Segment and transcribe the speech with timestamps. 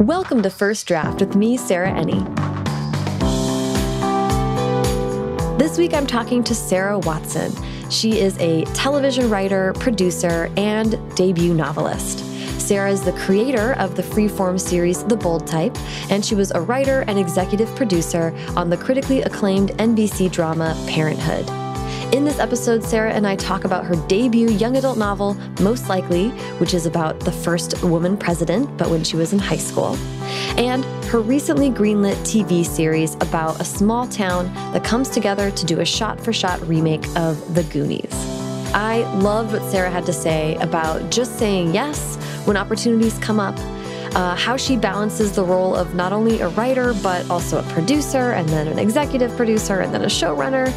[0.00, 2.22] Welcome to First Draft with me, Sarah Enni.
[5.58, 7.50] This week I'm talking to Sarah Watson.
[7.88, 12.18] She is a television writer, producer, and debut novelist.
[12.60, 15.74] Sarah is the creator of the freeform series The Bold Type,
[16.10, 21.65] and she was a writer and executive producer on the critically acclaimed NBC drama Parenthood.
[22.12, 26.28] In this episode, Sarah and I talk about her debut young adult novel, Most Likely,
[26.58, 29.96] which is about the first woman president, but when she was in high school,
[30.56, 35.80] and her recently greenlit TV series about a small town that comes together to do
[35.80, 38.14] a shot for shot remake of The Goonies.
[38.72, 43.58] I loved what Sarah had to say about just saying yes when opportunities come up.
[44.14, 48.32] Uh, how she balances the role of not only a writer, but also a producer,
[48.32, 50.72] and then an executive producer, and then a showrunner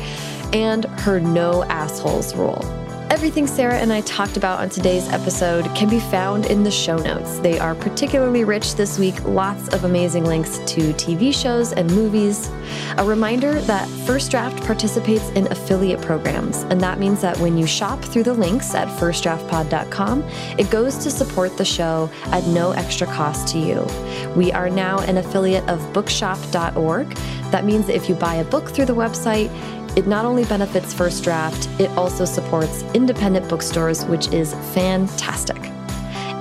[0.53, 2.63] and her no assholes rule.
[3.09, 6.95] Everything Sarah and I talked about on today's episode can be found in the show
[6.95, 7.39] notes.
[7.39, 12.51] They are particularly rich this week, lots of amazing links to TV shows and movies.
[12.97, 17.65] A reminder that First Draft participates in affiliate programs, and that means that when you
[17.65, 20.23] shop through the links at firstdraftpod.com,
[20.59, 23.87] it goes to support the show at no extra cost to you.
[24.35, 27.09] We are now an affiliate of bookshop.org.
[27.49, 29.49] That means that if you buy a book through the website,
[29.95, 35.57] it not only benefits First Draft, it also supports independent bookstores, which is fantastic.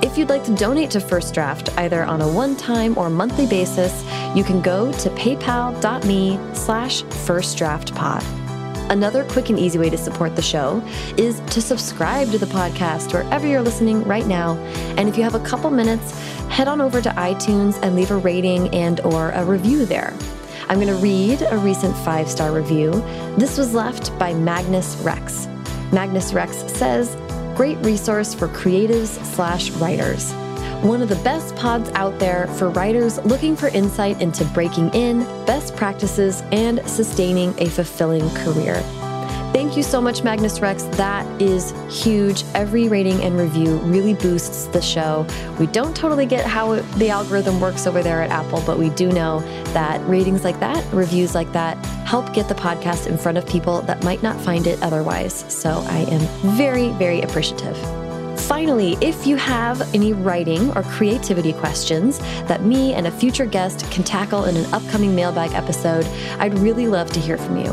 [0.00, 4.04] If you'd like to donate to First Draft, either on a one-time or monthly basis,
[4.34, 8.38] you can go to paypal.me slash firstdraftpod.
[8.90, 10.82] Another quick and easy way to support the show
[11.16, 14.56] is to subscribe to the podcast wherever you're listening right now.
[14.96, 16.18] And if you have a couple minutes,
[16.48, 20.14] head on over to iTunes and leave a rating and or a review there.
[20.68, 22.90] I'm going to read a recent five star review.
[23.38, 25.46] This was left by Magnus Rex.
[25.92, 27.16] Magnus Rex says,
[27.56, 30.30] Great resource for creatives slash writers.
[30.82, 35.20] One of the best pods out there for writers looking for insight into breaking in,
[35.46, 38.82] best practices, and sustaining a fulfilling career.
[39.52, 40.82] Thank you so much, Magnus Rex.
[40.96, 42.44] That is huge.
[42.54, 45.26] Every rating and review really boosts the show.
[45.58, 49.10] We don't totally get how the algorithm works over there at Apple, but we do
[49.10, 49.40] know
[49.72, 51.76] that ratings like that, reviews like that,
[52.06, 55.44] help get the podcast in front of people that might not find it otherwise.
[55.48, 56.20] So I am
[56.56, 57.76] very, very appreciative.
[58.42, 63.90] Finally, if you have any writing or creativity questions that me and a future guest
[63.90, 66.06] can tackle in an upcoming mailbag episode,
[66.38, 67.72] I'd really love to hear from you.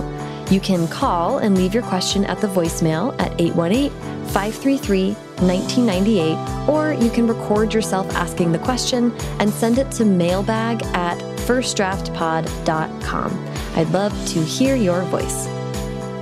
[0.51, 3.89] You can call and leave your question at the voicemail at 818
[4.27, 10.83] 533 1998, or you can record yourself asking the question and send it to mailbag
[10.93, 11.17] at
[11.47, 13.47] firstdraftpod.com.
[13.75, 15.47] I'd love to hear your voice.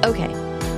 [0.05, 0.33] Okay,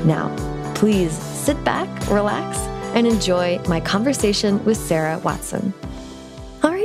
[0.06, 0.36] now
[0.76, 2.58] please sit back, relax,
[2.96, 5.74] and enjoy my conversation with Sarah Watson.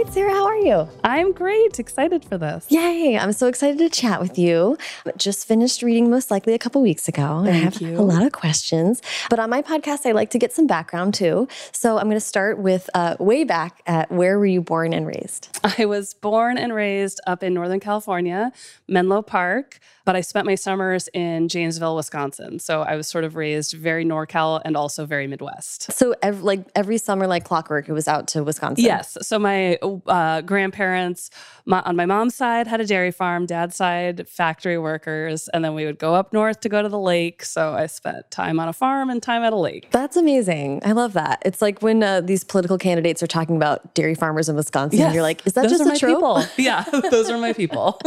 [0.03, 0.89] Right, Sarah, how are you?
[1.05, 1.79] I'm great.
[1.79, 2.65] Excited for this.
[2.71, 3.19] Yay.
[3.19, 4.79] I'm so excited to chat with you.
[5.19, 7.43] Just finished reading Most Likely a couple weeks ago.
[7.45, 7.99] Thank I have you.
[7.99, 9.03] a lot of questions.
[9.29, 11.49] But on my podcast, I like to get some background too.
[11.73, 15.07] So I'm going to start with uh, way back at where were you born and
[15.07, 15.59] raised?
[15.79, 18.53] I was born and raised up in Northern California,
[18.89, 22.59] Menlo Park, but I spent my summers in Janesville, Wisconsin.
[22.59, 25.93] So I was sort of raised very NorCal and also very Midwest.
[25.93, 28.85] So ev- like every summer, like clockwork, it was out to Wisconsin.
[28.85, 29.17] Yes.
[29.23, 29.77] So my
[30.09, 31.31] uh, grandparents
[31.65, 35.75] my, on my mom's side had a dairy farm, dad's side factory workers, and then
[35.75, 37.45] we would go up north to go to the lake.
[37.45, 39.93] So I spent time on a farm and time at a lake.
[39.93, 40.83] That's amazing.
[40.85, 41.41] I love that.
[41.45, 44.99] It's like when uh, these political candidates are talking about dairy farmers in Wisconsin.
[44.99, 45.15] Yes.
[45.15, 46.17] You're like, is that Those just are a my trope?
[46.17, 46.45] people.
[46.57, 48.01] Yeah, those are my people.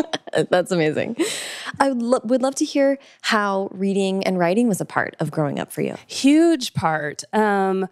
[0.49, 1.15] That's amazing.
[1.79, 5.59] I lo- would love to hear how reading and writing was a part of growing
[5.59, 5.95] up for you.
[6.07, 7.23] huge part.
[7.33, 7.87] Um,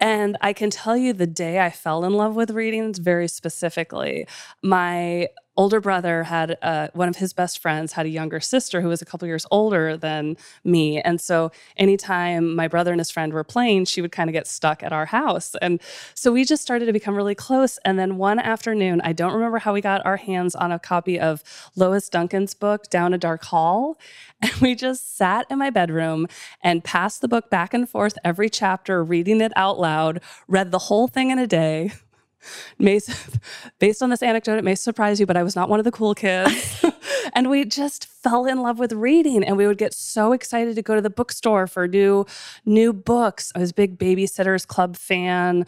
[0.00, 4.26] and I can tell you the day I fell in love with readings very specifically.
[4.62, 8.88] My older brother had uh, one of his best friends had a younger sister who
[8.88, 11.00] was a couple years older than me.
[11.00, 14.46] And so anytime my brother and his friend were playing she would kind of get
[14.46, 15.54] stuck at our house.
[15.62, 15.80] And
[16.14, 17.78] so we just started to become really close.
[17.84, 21.18] And then one afternoon i don't remember how we got our hands on a copy
[21.18, 21.42] of
[21.76, 23.98] lois duncan's book down a dark hall.
[24.42, 26.26] And we just sat in my bedroom
[26.60, 30.80] and passed the book back and forth every chapter reading it out loud read the
[30.80, 31.92] whole thing in a day
[32.78, 33.00] may
[33.78, 35.92] based on this anecdote it may surprise you but i was not one of the
[35.92, 36.83] cool kids
[37.32, 40.82] and we just fell in love with reading and we would get so excited to
[40.82, 42.24] go to the bookstore for new
[42.64, 45.66] new books i was a big babysitters club fan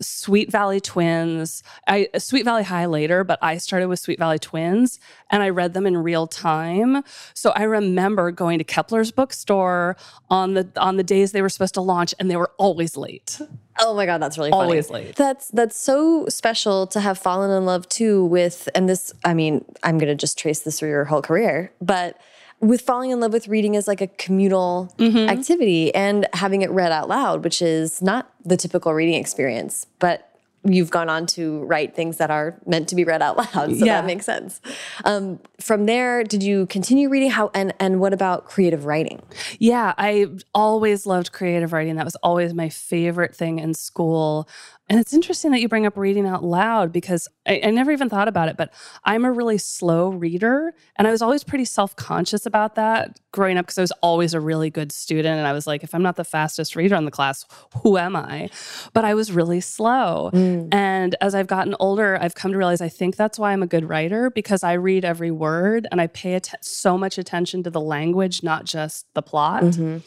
[0.00, 4.98] sweet valley twins i sweet valley high later but i started with sweet valley twins
[5.30, 7.02] and i read them in real time
[7.34, 9.96] so i remember going to kepler's bookstore
[10.28, 13.40] on the on the days they were supposed to launch and they were always late
[13.82, 14.64] Oh my god, that's really funny.
[14.64, 15.16] Always late.
[15.16, 19.64] That's that's so special to have fallen in love too with and this I mean,
[19.82, 22.18] I'm going to just trace this through your whole career, but
[22.60, 25.30] with falling in love with reading as like a communal Mm-hmm.
[25.30, 30.26] activity and having it read out loud, which is not the typical reading experience, but
[30.62, 33.86] you've gone on to write things that are meant to be read out loud, so
[33.86, 33.94] Yeah.
[34.02, 34.60] that makes sense.
[35.06, 37.30] Um, from there, did you continue reading?
[37.30, 39.22] How and and what about creative writing?
[39.58, 41.96] Yeah, I always loved creative writing.
[41.96, 44.46] That was always my favorite thing in school.
[44.90, 48.08] And it's interesting that you bring up reading out loud because I, I never even
[48.08, 50.74] thought about it, but I'm a really slow reader.
[50.96, 54.34] And I was always pretty self conscious about that growing up because I was always
[54.34, 55.38] a really good student.
[55.38, 57.46] And I was like, if I'm not the fastest reader in the class,
[57.84, 58.50] who am I?
[58.92, 60.32] But I was really slow.
[60.34, 60.74] Mm.
[60.74, 63.68] And as I've gotten older, I've come to realize I think that's why I'm a
[63.68, 67.70] good writer because I read every word and I pay att- so much attention to
[67.70, 69.98] the language, not just the plot mm-hmm.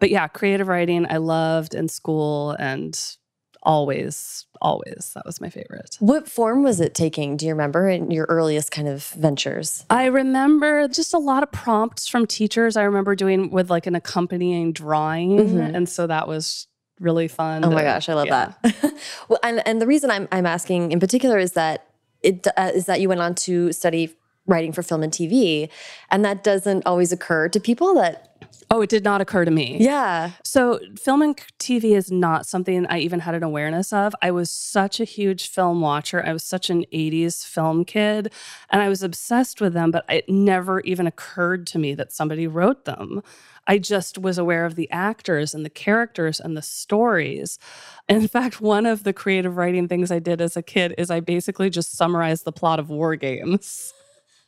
[0.00, 3.17] but yeah, creative writing I loved in school and
[3.62, 5.96] always, always that was my favorite.
[6.00, 7.36] What form was it taking?
[7.36, 9.84] Do you remember in your earliest kind of ventures?
[9.90, 12.76] I remember just a lot of prompts from teachers.
[12.76, 16.66] I remember doing with like an accompanying drawing, and so that was
[17.00, 17.64] really fun.
[17.64, 18.52] Oh my to- gosh, I love yeah.
[18.62, 18.94] that.
[19.28, 21.86] well, and and the reason I'm I'm asking in particular is that
[22.22, 24.14] it uh, is that you went on to study
[24.48, 25.68] writing for film and TV,
[26.10, 27.94] and that doesn't always occur to people.
[27.94, 28.24] That
[28.70, 29.78] Oh, it did not occur to me.
[29.80, 34.14] yeah, So, film and TV is not something I even had an awareness of.
[34.20, 36.22] I was such a huge film watcher.
[36.24, 38.30] I was such an 80s film kid,
[38.70, 42.46] and I was obsessed with them, but it never even occurred to me that somebody
[42.46, 43.22] wrote them.
[43.66, 47.58] I just was aware of the actors and the characters and the stories.
[48.06, 51.20] In fact, one of the creative writing things I did as a kid is I
[51.20, 53.94] basically just summarized the plot of War Games.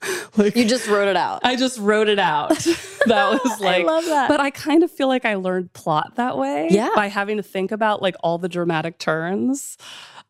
[0.36, 1.40] like, you just wrote it out.
[1.42, 2.50] I just wrote it out.
[3.06, 4.28] that was like, I love that.
[4.28, 6.68] But I kind of feel like I learned plot that way.
[6.70, 6.90] Yeah.
[6.94, 9.76] By having to think about like all the dramatic turns.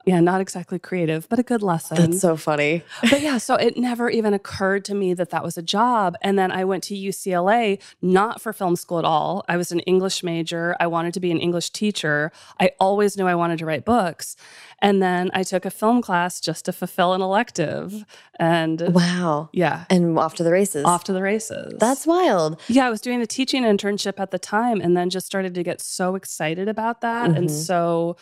[0.06, 1.96] Yeah, not exactly creative, but a good lesson.
[1.98, 2.82] That's so funny.
[3.10, 6.16] but yeah, so it never even occurred to me that that was a job.
[6.22, 9.44] And then I went to UCLA, not for film school at all.
[9.46, 10.74] I was an English major.
[10.80, 12.32] I wanted to be an English teacher.
[12.58, 14.36] I always knew I wanted to write books.
[14.80, 18.06] And then I took a film class just to fulfill an elective.
[18.38, 19.50] And Wow.
[19.52, 20.86] yeah, And off to the races.
[20.86, 21.74] off to the races.
[21.78, 22.58] That's wild.
[22.68, 25.62] Yeah, I was doing a teaching internship at the time and then just started to
[25.62, 27.30] get so excited about that.
[27.32, 27.66] And Mhm.
[27.66, 28.16] so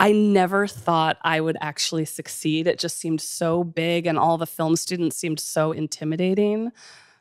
[0.00, 2.66] I never thought I would actually succeed.
[2.66, 6.72] It just seemed so big and all the film students seemed so intimidating.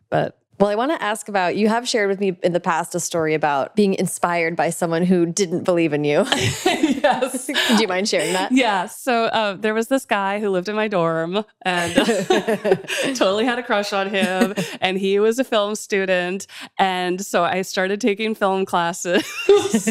[0.10, 2.94] But Well, I want to ask about you have shared with me in the past
[2.94, 6.18] a story about being inspired by someone who didn't believe in you.
[6.64, 7.48] yes.
[7.48, 8.52] Do you mind sharing that?
[8.52, 8.86] Yeah.
[8.86, 11.96] So uh, there was this guy who lived in my dorm and
[13.16, 14.54] totally had a crush on him.
[14.80, 16.46] And he was a film student.
[16.78, 19.26] And so I started taking film classes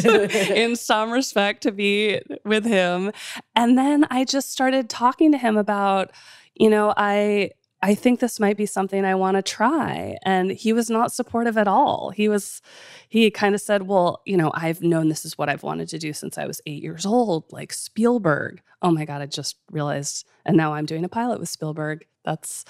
[0.07, 3.11] in some respect to be with him.
[3.57, 6.13] And then I just started talking to him about,
[6.55, 7.51] you know, I.
[7.83, 10.19] I think this might be something I want to try.
[10.23, 12.11] And he was not supportive at all.
[12.11, 12.61] He was,
[13.09, 15.99] he kind of said, Well, you know, I've known this is what I've wanted to
[15.99, 18.61] do since I was eight years old, like Spielberg.
[18.83, 20.27] Oh my God, I just realized.
[20.45, 22.05] And now I'm doing a pilot with Spielberg.
[22.25, 22.65] That's,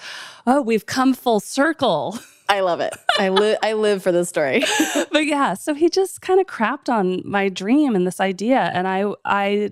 [0.47, 2.17] oh, we've come full circle.
[2.47, 2.93] I love it.
[3.17, 4.63] I live I live for this story.
[5.11, 8.71] but yeah, so he just kind of crapped on my dream and this idea.
[8.73, 9.71] And I, I,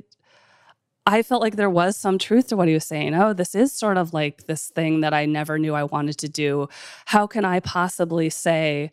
[1.10, 3.16] I felt like there was some truth to what he was saying.
[3.16, 6.30] Oh, this is sort of like this thing that I never knew I wanted to
[6.30, 6.70] do.
[7.06, 8.92] How can I possibly say,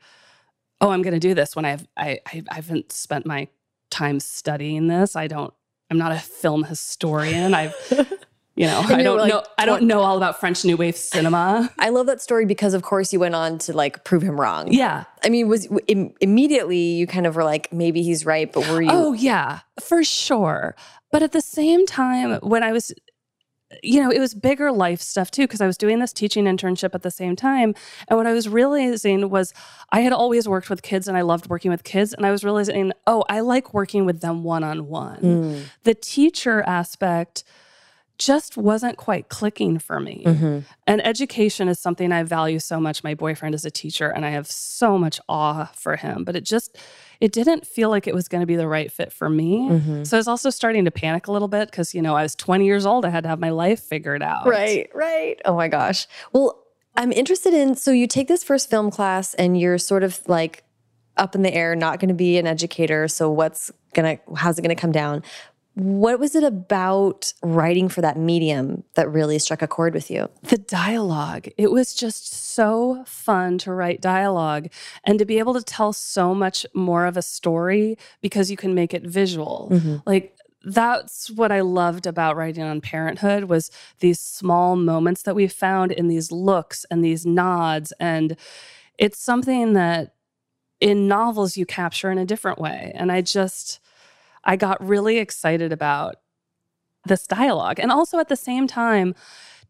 [0.80, 3.48] "Oh, I'm going to do this" when I've I, I haven't spent my
[3.90, 5.14] time studying this?
[5.14, 5.52] I don't.
[5.90, 7.52] I'm not a film historian.
[7.52, 7.74] I've
[8.56, 11.72] you know I don't like know I don't know all about French New Wave cinema.
[11.78, 14.72] I love that story because of course you went on to like prove him wrong.
[14.72, 15.04] Yeah.
[15.22, 18.80] I mean, was Im- immediately you kind of were like, maybe he's right, but were
[18.80, 18.88] you?
[18.90, 20.76] Oh, yeah, for sure.
[21.10, 22.92] But at the same time, when I was,
[23.82, 26.94] you know, it was bigger life stuff too, because I was doing this teaching internship
[26.94, 27.74] at the same time.
[28.08, 29.52] And what I was realizing was
[29.90, 32.14] I had always worked with kids and I loved working with kids.
[32.14, 35.20] And I was realizing, oh, I like working with them one on one.
[35.20, 35.62] Mm.
[35.82, 37.42] The teacher aspect
[38.18, 40.22] just wasn't quite clicking for me.
[40.26, 40.64] Mhm.
[40.86, 43.04] And education is something I value so much.
[43.04, 46.44] My boyfriend is a teacher and I have so much awe for him, but it
[46.44, 46.76] just
[47.20, 49.68] it didn't feel like it was going to be the right fit for me.
[49.70, 50.06] Mhm.
[50.06, 52.34] So I was also starting to panic a little bit because, you know, I was
[52.34, 53.06] 20 years old.
[53.06, 54.46] I had to have my life figured out.
[54.46, 55.40] Right, right.
[55.46, 56.06] Oh my gosh.
[56.32, 56.62] Well,
[56.94, 60.62] I'm interested in so you take this first film class and you're sort of like
[61.16, 63.08] up in the air, not going to be an educator.
[63.08, 65.22] So what's going to how's it going to come down?
[65.76, 70.30] What was it about writing for that medium that really struck a chord with you?
[70.44, 71.48] The dialogue.
[71.58, 74.68] It was just so fun to write dialogue
[75.04, 78.74] and to be able to tell so much more of a story because you can
[78.74, 79.68] make it visual.
[79.70, 79.96] Mm-hmm.
[80.06, 85.46] Like that's what I loved about writing on parenthood was these small moments that we
[85.46, 88.36] found in these looks and these nods and
[88.98, 90.14] it's something that
[90.80, 93.78] in novels you capture in a different way and I just
[94.46, 96.16] I got really excited about
[97.04, 99.14] this dialogue and also at the same time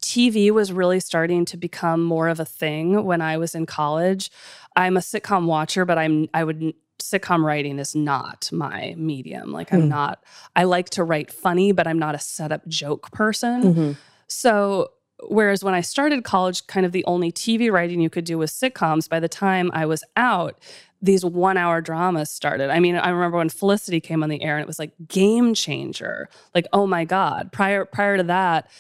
[0.00, 4.30] TV was really starting to become more of a thing when I was in college.
[4.76, 9.52] I'm a sitcom watcher, but I'm I would sitcom writing is not my medium.
[9.52, 9.88] Like I'm mm.
[9.88, 10.22] not
[10.54, 13.62] I like to write funny, but I'm not a setup joke person.
[13.62, 13.92] Mm-hmm.
[14.28, 14.90] So
[15.28, 18.52] whereas when I started college, kind of the only TV writing you could do was
[18.52, 20.58] sitcoms, by the time I was out,
[21.02, 22.70] these one hour dramas started.
[22.70, 25.54] I mean, I remember when Felicity came on the air and it was like game
[25.54, 26.28] changer.
[26.54, 27.52] Like, oh my God.
[27.52, 28.70] Prior prior to that,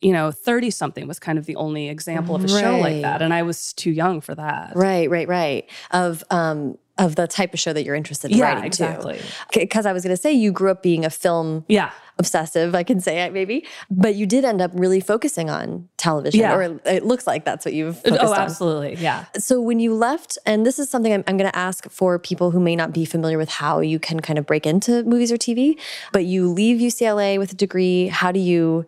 [0.00, 2.60] you know, Thirtysomething was kind of the only example of a right.
[2.60, 3.22] show like that.
[3.22, 4.72] And I was too young for that.
[4.74, 5.70] Right, right, right.
[5.90, 9.20] Of um of the type of show that you're interested in yeah, writing exactly.
[9.52, 11.90] Because I was going to say you grew up being a film yeah.
[12.20, 16.40] obsessive, I can say it maybe, but you did end up really focusing on television,
[16.40, 16.54] yeah.
[16.54, 18.38] or it looks like that's what you've oh on.
[18.38, 19.24] absolutely, yeah.
[19.38, 22.52] So when you left, and this is something I'm, I'm going to ask for people
[22.52, 25.36] who may not be familiar with how you can kind of break into movies or
[25.36, 25.78] TV,
[26.12, 28.06] but you leave UCLA with a degree.
[28.06, 28.86] How do you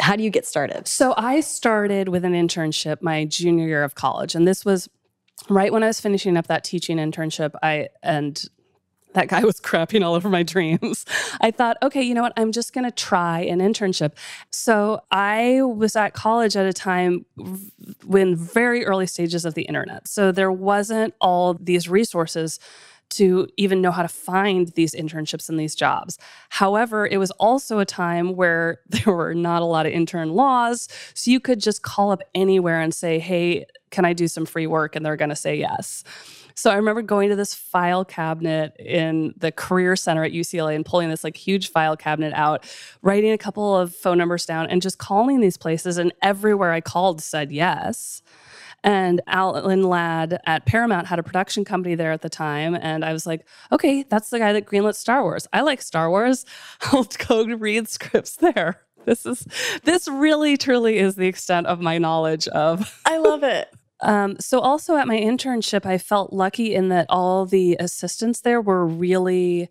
[0.00, 0.88] how do you get started?
[0.88, 4.88] So I started with an internship my junior year of college, and this was
[5.48, 7.54] right when I was finishing up that teaching internship.
[7.62, 8.42] I and
[9.14, 11.04] that guy was crapping all over my dreams.
[11.40, 12.34] I thought, okay, you know what?
[12.36, 14.12] I'm just going to try an internship.
[14.50, 17.24] So I was at college at a time
[18.04, 20.06] when very early stages of the internet.
[20.08, 22.58] So there wasn't all these resources
[23.16, 26.18] to even know how to find these internships and these jobs.
[26.48, 30.88] However, it was also a time where there were not a lot of intern laws.
[31.14, 34.66] So you could just call up anywhere and say, hey, can I do some free
[34.66, 34.96] work?
[34.96, 36.02] And they're going to say yes.
[36.56, 40.86] So I remember going to this file cabinet in the career center at UCLA and
[40.86, 42.64] pulling this like huge file cabinet out,
[43.02, 45.98] writing a couple of phone numbers down and just calling these places.
[45.98, 48.22] And everywhere I called said yes.
[48.84, 52.76] And Alan Ladd at Paramount had a production company there at the time.
[52.76, 55.48] And I was like, okay, that's the guy that greenlit Star Wars.
[55.54, 56.44] I like Star Wars.
[56.92, 58.82] I'll go read scripts there.
[59.06, 59.46] This is
[59.84, 63.72] this really truly is the extent of my knowledge of I love it.
[64.00, 68.60] Um, so also at my internship, I felt lucky in that all the assistants there
[68.60, 69.70] were really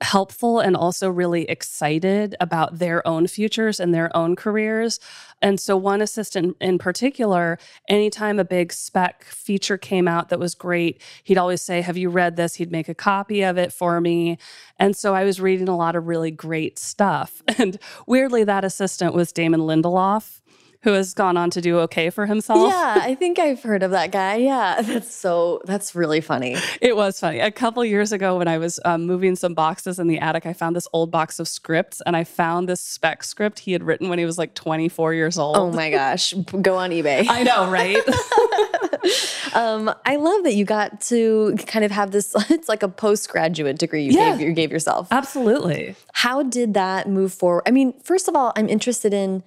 [0.00, 5.00] helpful and also really excited about their own futures and their own careers.
[5.42, 10.54] And so, one assistant in particular, anytime a big spec feature came out that was
[10.54, 12.54] great, he'd always say, Have you read this?
[12.54, 14.38] He'd make a copy of it for me.
[14.78, 17.42] And so, I was reading a lot of really great stuff.
[17.58, 17.76] And
[18.06, 20.40] weirdly, that assistant was Damon Lindelof
[20.82, 22.70] who has gone on to do okay for himself.
[22.70, 24.36] Yeah, I think I've heard of that guy.
[24.36, 26.56] Yeah, that's so, that's really funny.
[26.80, 27.40] It was funny.
[27.40, 30.52] A couple years ago, when I was um, moving some boxes in the attic, I
[30.52, 34.08] found this old box of scripts and I found this spec script he had written
[34.08, 35.56] when he was like 24 years old.
[35.56, 36.32] Oh my gosh.
[36.62, 37.26] Go on eBay.
[37.28, 37.98] I know, right?
[39.54, 43.78] um, I love that you got to kind of have this, it's like a postgraduate
[43.78, 45.08] degree you, yeah, gave, you gave yourself.
[45.10, 45.96] Absolutely.
[46.12, 47.62] How did that move forward?
[47.66, 49.42] I mean, first of all, I'm interested in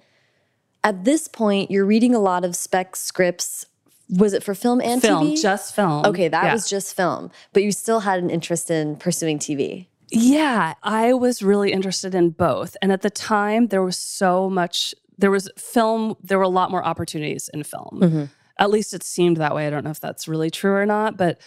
[0.84, 3.66] at this point, you're reading a lot of spec scripts.
[4.08, 5.40] Was it for film and film, TV?
[5.40, 6.04] Just film.
[6.04, 6.52] Okay, that yeah.
[6.52, 7.30] was just film.
[7.52, 9.86] But you still had an interest in pursuing TV.
[10.10, 12.76] Yeah, I was really interested in both.
[12.82, 16.70] And at the time, there was so much, there was film, there were a lot
[16.70, 18.00] more opportunities in film.
[18.02, 18.24] Mm-hmm.
[18.58, 19.66] At least it seemed that way.
[19.66, 21.40] I don't know if that's really true or not, but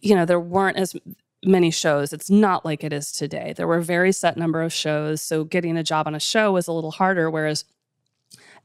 [0.00, 0.94] you know, there weren't as
[1.44, 2.12] many shows.
[2.12, 3.54] It's not like it is today.
[3.56, 5.20] There were a very set number of shows.
[5.22, 7.30] So getting a job on a show was a little harder.
[7.30, 7.64] Whereas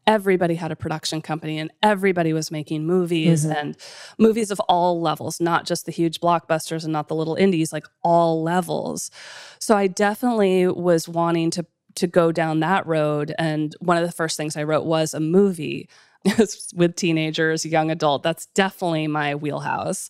[0.08, 3.58] everybody had a production company and everybody was making movies mm-hmm.
[3.58, 3.78] and
[4.18, 7.86] movies of all levels, not just the huge blockbusters and not the little indies, like
[8.04, 9.10] all levels.
[9.60, 14.12] So I definitely was wanting to to go down that road and one of the
[14.12, 15.88] first things I wrote was a movie
[16.76, 18.22] with teenagers, young adult.
[18.22, 20.10] That's definitely my wheelhouse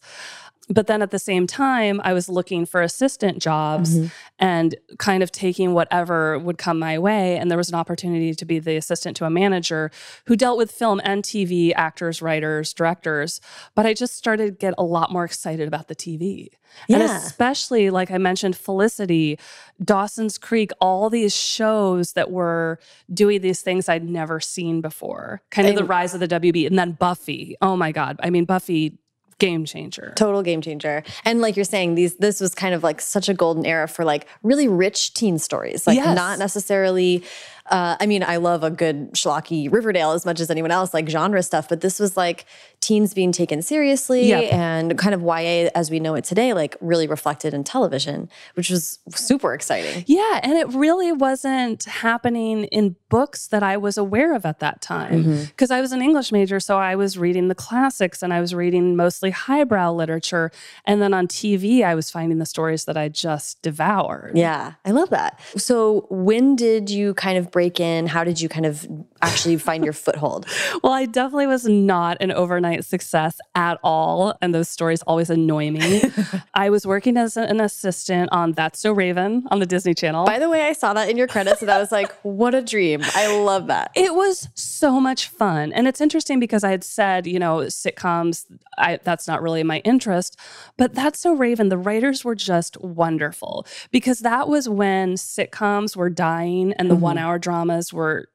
[0.69, 4.07] but then at the same time, I was looking for assistant jobs mm-hmm.
[4.39, 7.37] and kind of taking whatever would come my way.
[7.37, 9.91] And there was an opportunity to be the assistant to a manager
[10.25, 13.39] who dealt with film and TV actors, writers, directors.
[13.75, 16.49] But I just started to get a lot more excited about the TV.
[16.87, 16.97] Yeah.
[16.97, 19.39] And especially, like I mentioned, Felicity,
[19.83, 22.79] Dawson's Creek, all these shows that were
[23.13, 26.67] doing these things I'd never seen before, kind of and, the rise of the WB.
[26.67, 27.55] And then Buffy.
[27.61, 28.19] Oh my God.
[28.21, 28.97] I mean, Buffy
[29.39, 30.13] game changer.
[30.15, 31.03] Total game changer.
[31.23, 34.05] And like you're saying, these this was kind of like such a golden era for
[34.05, 35.85] like really rich teen stories.
[35.85, 36.15] Like yes.
[36.15, 37.23] not necessarily
[37.67, 41.09] uh, I mean, I love a good schlocky Riverdale as much as anyone else, like
[41.09, 42.45] genre stuff, but this was like
[42.79, 44.53] teens being taken seriously Yep.
[44.53, 48.69] and kind of YA as we know it today, like really reflected in television, which
[48.69, 50.03] was super exciting.
[50.07, 54.81] Yeah, and it really wasn't happening in books that I was aware of at that
[54.81, 58.41] time because I was an English major, so I was reading the classics and I
[58.41, 60.51] was reading mostly highbrow literature.
[60.85, 64.33] And then on TV, I was finding the stories that I just devoured.
[64.35, 65.39] Yeah, I love that.
[65.57, 68.05] So, when did you kind of break in?
[68.05, 68.85] How did you kind of
[69.25, 70.45] actually find your foothold?
[70.83, 74.37] Well, I definitely was not an overnight success at all.
[74.41, 76.03] And those stories always annoy me.
[76.53, 80.25] I was working as an assistant on That's So Raven on the Disney Channel.
[80.25, 82.61] By the way, I saw that in your credits and I was like, what a
[82.61, 83.01] dream.
[83.15, 83.91] I love that.
[83.95, 85.71] It was so much fun.
[85.73, 88.45] And it's interesting because I had said, you know, sitcoms,
[88.77, 90.39] I, that's not really my interest.
[90.77, 96.09] But That's So Raven, the writers were just wonderful because that was when sitcoms were
[96.09, 97.03] dying and the mm-hmm.
[97.03, 98.29] one hour dramas were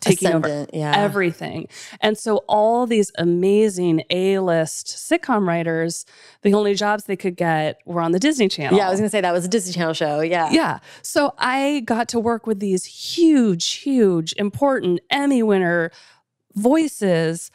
[0.00, 0.92] taking over yeah.
[0.96, 1.68] everything.
[2.00, 6.06] And so all these amazing A-list sitcom writers,
[6.42, 8.78] the only jobs they could get were on the Disney Channel.
[8.78, 10.20] Yeah, I was gonna say that was a Disney Channel show.
[10.20, 10.50] Yeah.
[10.50, 10.78] Yeah.
[11.02, 15.90] So I got to work with these huge, huge, important Emmy winner
[16.54, 17.50] voices,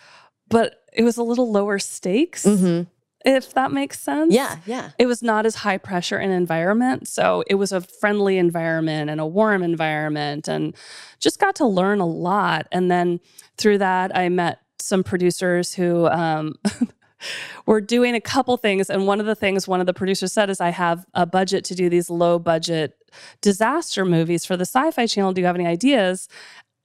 [0.50, 2.88] but it was a little lower stakes, Mhm.
[3.26, 4.34] If that makes sense.
[4.34, 4.92] Yeah, yeah.
[4.98, 7.08] It was not as high pressure an environment.
[7.08, 10.76] So it was a friendly environment and a warm environment and
[11.20, 12.68] just got to learn a lot.
[12.72, 13.20] And then
[13.58, 16.56] through that, I met some producers who um,
[17.66, 18.90] were doing a couple things.
[18.90, 21.64] And one of the things one of the producers said is, I have a budget
[21.66, 22.96] to do these low budget
[23.42, 25.34] disaster movies for the Sci Fi Channel.
[25.34, 26.28] Do you have any ideas?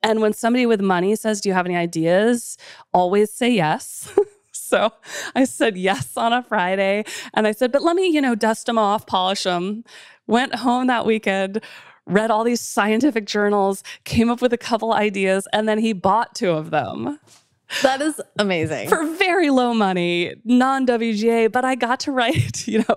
[0.02, 2.56] And when somebody with money says, Do you have any ideas?
[2.92, 4.12] Always say yes.
[4.72, 4.90] so
[5.34, 7.04] I said yes on a Friday.
[7.34, 9.84] And I said, But let me, you know, dust them off, polish them.
[10.26, 11.60] Went home that weekend,
[12.06, 16.34] read all these scientific journals, came up with a couple ideas, and then he bought
[16.34, 17.18] two of them
[17.82, 18.88] That is amazing.
[18.88, 22.96] for very low money, non WGA, but I got to write, you know,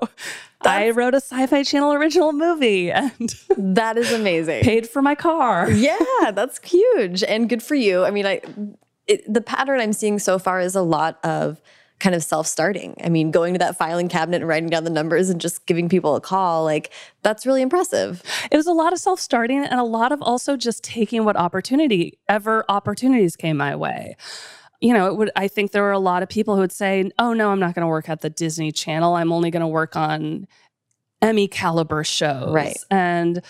[0.62, 4.64] I wrote a sci fi channel original movie and that is amazing.
[4.64, 5.70] paid for my car.
[5.72, 8.06] yeah, that's huge and good for you.
[8.06, 8.40] I mean, I
[9.08, 11.62] it, the pattern I'm seeing so far is a lot of
[12.00, 12.96] kind of self-starting.
[13.04, 15.88] I mean, going to that filing cabinet and writing down the numbers and just giving
[15.88, 16.92] people a call, like
[17.22, 18.22] that's really impressive.
[18.52, 21.38] It was a lot of self starting and a lot of also just taking what
[21.38, 24.18] opportunity, ever opportunities came my way.
[24.82, 27.10] You know, it would, I think there were a lot of people who would say,
[27.18, 29.16] oh, no, I'm not going to work at the Disney Channel.
[29.16, 30.48] I'm only going to work on
[31.22, 32.54] Emmy caliber shows.
[32.54, 32.78] Right.
[32.92, 33.42] And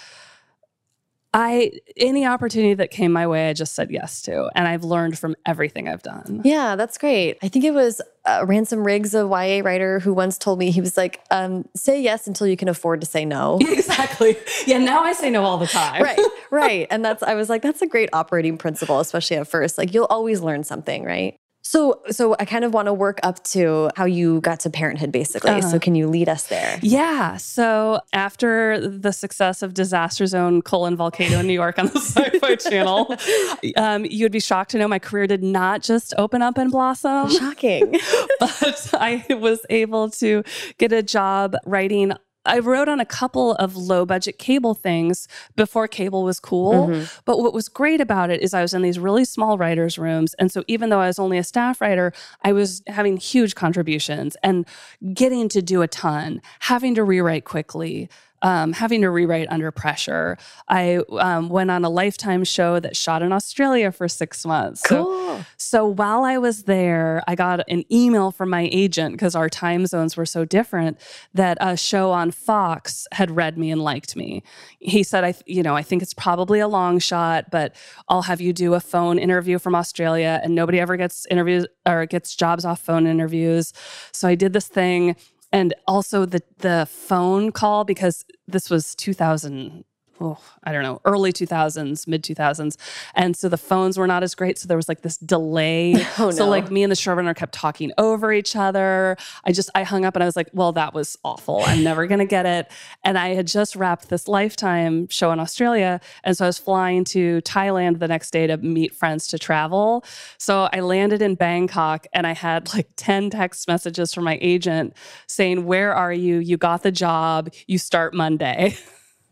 [1.38, 4.50] I, any opportunity that came my way, I just said yes to.
[4.56, 6.40] And I've learned from everything I've done.
[6.46, 7.38] Yeah, that's great.
[7.44, 10.80] I think it was uh, Ransom Riggs, a YA writer, who once told me he
[10.80, 14.38] was like, um, "Say yes until you can afford to say no." Exactly.
[14.66, 14.78] Yeah.
[14.78, 16.02] Now I say no all the time.
[16.02, 16.20] right,
[16.52, 16.88] right.
[16.90, 19.78] And that's I was like, that's a great operating principle, especially at first.
[19.78, 21.36] Like you'll always learn something, right?
[21.68, 25.12] So, so I kind of want to work up to how you got to parenthood,
[25.12, 25.50] basically.
[25.50, 25.72] Uh-huh.
[25.72, 26.80] So, can you lead us there?
[26.84, 27.38] Yeah.
[27.38, 32.56] So after the success of Disaster Zone colon volcano in New York on the Sci-Fi
[32.58, 33.16] Channel,
[33.78, 37.32] um, you'd be shocked to know my career did not just open up and blossom,
[37.32, 38.00] Shocking.
[38.40, 40.44] but I was able to
[40.78, 42.14] get a job writing.
[42.46, 46.88] I wrote on a couple of low budget cable things before cable was cool.
[46.88, 47.06] Mm-hmm.
[47.26, 50.34] But what was great about it is I was in these really small writers' rooms.
[50.36, 54.38] And so even though I was only a staff writer, I was having huge contributions
[54.44, 54.66] and
[55.14, 58.10] getting to do a ton, having to rewrite quickly.
[58.42, 60.38] Um, having to rewrite under pressure.
[60.68, 64.82] I um, went on a lifetime show that shot in Australia for six months.
[64.88, 65.46] So Cool.
[65.58, 69.88] so while I was there, I got an email from my agent because our time
[69.88, 71.00] zones were so different
[71.34, 74.44] that a show on Fox had read me and liked me.
[74.80, 77.74] He said, "I, you know, I think it's probably a long shot, but
[78.10, 82.06] I'll have you do a phone interview from Australia, and nobody ever gets interviews or
[82.06, 83.74] gets jobs off phone interviews."
[84.12, 85.16] So I did this thing,
[85.56, 89.86] and also the the phone call because this was 2000
[90.22, 92.78] oh, I don't know, early 2000s, mid 2000s.
[93.16, 94.58] And so the phones were not as great.
[94.58, 95.94] So there was like this delay.
[96.18, 96.50] Oh, So no.
[96.50, 99.18] like me and the showrunner kept talking over each other.
[99.44, 101.62] I just, I hung up and I was like, well, that was awful.
[101.66, 102.72] I'm never going to get it.
[103.04, 106.00] And I had just wrapped this lifetime show in Australia.
[106.24, 110.06] And so I was flying to Thailand the next day to meet friends to travel.
[110.38, 114.94] So I landed in Bangkok and I had like 10 text messages from my agent
[115.28, 116.38] saying, where are you?
[116.38, 117.50] You got the job.
[117.68, 118.78] You start Monday.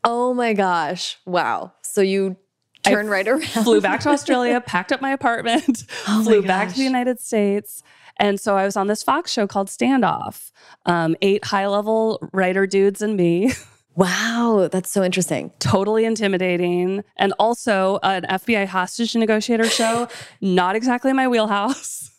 [0.03, 1.17] Oh my gosh.
[1.25, 1.73] Wow.
[1.81, 2.37] So you
[2.83, 3.43] turned right around.
[3.43, 7.19] flew back to Australia, packed up my apartment, Oh my flew back to the United
[7.19, 7.83] States.
[8.17, 10.51] And so I was on this Fox show called Standoff.
[10.85, 13.53] Um, eight high level writer dudes and me.
[13.95, 15.51] Wow, that's so interesting.
[15.59, 17.03] Totally intimidating.
[17.17, 20.07] And also an FBI hostage negotiator show,
[20.41, 22.09] not exactly my wheelhouse.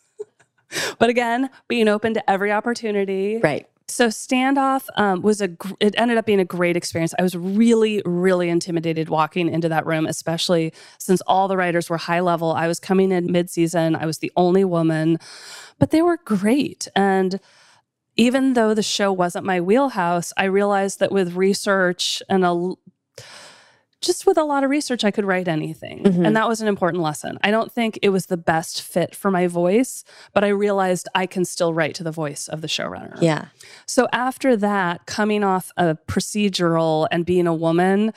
[0.99, 3.39] but again, being open to every opportunity.
[3.43, 3.67] Right.
[3.87, 5.47] So standoff um, was a.
[5.49, 7.13] Gr- it ended up being a great experience.
[7.19, 11.97] I was really, really intimidated walking into that room, especially since all the writers were
[11.97, 12.51] high level.
[12.53, 13.95] I was coming in mid season.
[13.95, 15.19] I was the only woman,
[15.77, 16.87] but they were great.
[16.95, 17.39] And
[18.15, 22.73] even though the show wasn't my wheelhouse, I realized that with research and a
[24.01, 26.03] just with a lot of research, I could write anything.
[26.03, 26.25] Mhm.
[26.27, 27.39] And that was an important lesson.
[27.43, 30.03] I don't think it was the best fit for my voice,
[30.33, 33.17] but I realized I can still write to the voice of the showrunner.
[33.21, 33.45] Yeah.
[33.87, 38.13] So after that, coming off a procedural and being a woman,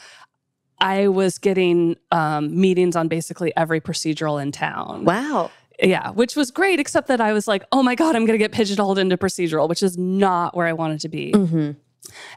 [0.80, 5.04] I was getting um, meetings on basically every procedural in town.
[5.04, 5.50] Wow.
[5.82, 8.42] Yeah, which was great, except that I was like, oh my God, I'm going to
[8.44, 11.30] get pigeonholed into procedural, which is not where I wanted to be.
[11.32, 11.70] hmm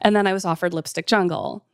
[0.01, 1.65] And then I was offered Lipstick Jungle.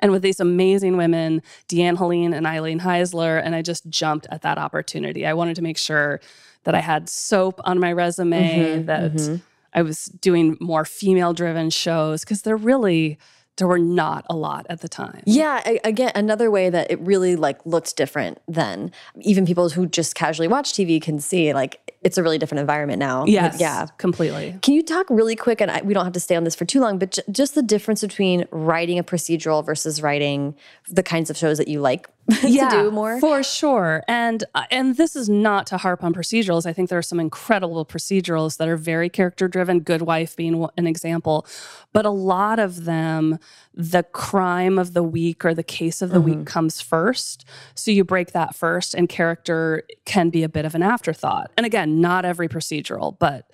[0.00, 4.42] And with these amazing women, DeAnn Heline and Eileen Heisler, and I just jumped at
[4.42, 5.26] that opportunity.
[5.26, 6.20] I wanted to make sure
[6.64, 9.40] that I had soap on my resume, Mhm, that mhm.
[9.74, 13.18] I was doing more female driven shows, because they're really,
[13.58, 15.22] there were not a lot at the time.
[15.26, 18.92] Yeah, again, another way that it really like looked different then.
[19.20, 22.98] Even people who just casually watch TV can see like it's a really different environment
[23.00, 23.24] now.
[23.26, 23.60] Yes.
[23.60, 23.86] yeah.
[23.98, 24.56] Completely.
[24.62, 26.64] Can you talk really quick, and I, we don't have to stay on this for
[26.64, 30.54] too long, but j- just the difference between writing a procedural versus writing
[30.88, 32.08] the kinds of shows that you like
[32.40, 33.18] to do more?
[33.20, 34.04] for sure.
[34.06, 36.66] And uh, and this is not to harp on procedurals.
[36.66, 39.80] I think there are some incredible procedurals that are very character driven.
[39.80, 41.46] Good Wife being an example,
[41.92, 43.38] but a lot of them,
[43.74, 46.38] the crime of the week or the case of the Mm-hmm.
[46.40, 47.44] week comes first.
[47.74, 51.50] So you break that first, and character can be a bit of an afterthought.
[51.56, 53.50] And again, not every procedural, but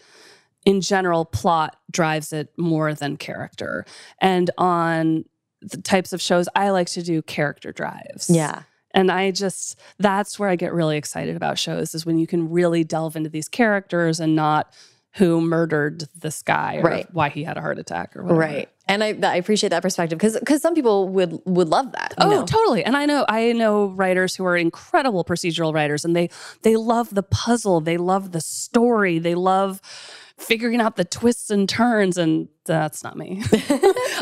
[0.65, 3.85] in general, plot drives it more than character.
[4.19, 5.27] And on
[5.61, 8.31] the types of shows I like to do character drives.
[8.31, 8.63] yeah.
[8.97, 12.49] And I just, that's where I get really excited about shows is when you can
[12.49, 14.73] really delve into these characters and not
[15.17, 17.13] who murdered this guy or Right.
[17.13, 18.39] why he had a heart attack or whatever.
[18.41, 18.69] Right.
[18.87, 22.15] And I, I appreciate that perspective because because some people would would love that.
[22.19, 22.45] Oh, know?
[22.45, 22.85] totally.
[22.85, 26.29] And I know I know writers who are incredible procedural writers and they
[26.63, 29.81] they love the puzzle, they love the story, they love
[30.39, 33.43] figuring out the twists and turns and that's not me.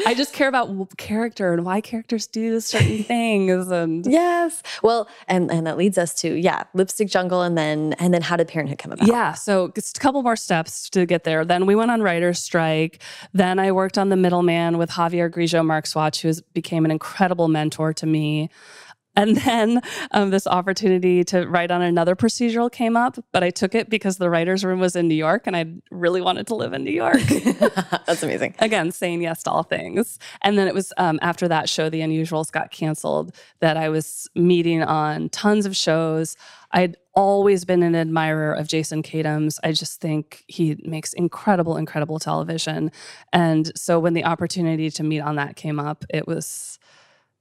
[0.04, 4.62] I just care about character and why characters do certain things and Yes.
[4.82, 8.36] Well, and and that leads us to yeah, lipstick jungle, and then and then how
[8.36, 9.06] did Parenthood come about?
[9.06, 11.44] Yeah, so just a couple more steps to get there.
[11.44, 13.00] Then we went on writer's strike.
[13.32, 17.92] Then I worked on the middleman with Javier Grillo-Marxuach, who has, became an incredible mentor
[17.94, 18.50] to me.
[19.14, 19.80] And then
[20.12, 24.16] um, this opportunity to write on another procedural came up, but I took it because
[24.16, 26.92] the writer's room was in New York and I really wanted to live in New
[26.92, 27.20] York.
[28.06, 28.54] That's amazing.
[28.58, 30.18] Again, saying yes to all things.
[30.42, 34.28] And then it was um, after that show, The Unusuals, got canceled, that I was
[34.34, 36.36] meeting on tons of shows.
[36.72, 39.58] I'd always been an admirer of Jason Katims.
[39.62, 42.90] I just think he makes incredible, incredible television.
[43.32, 46.78] And so when the opportunity to meet on that came up, it was,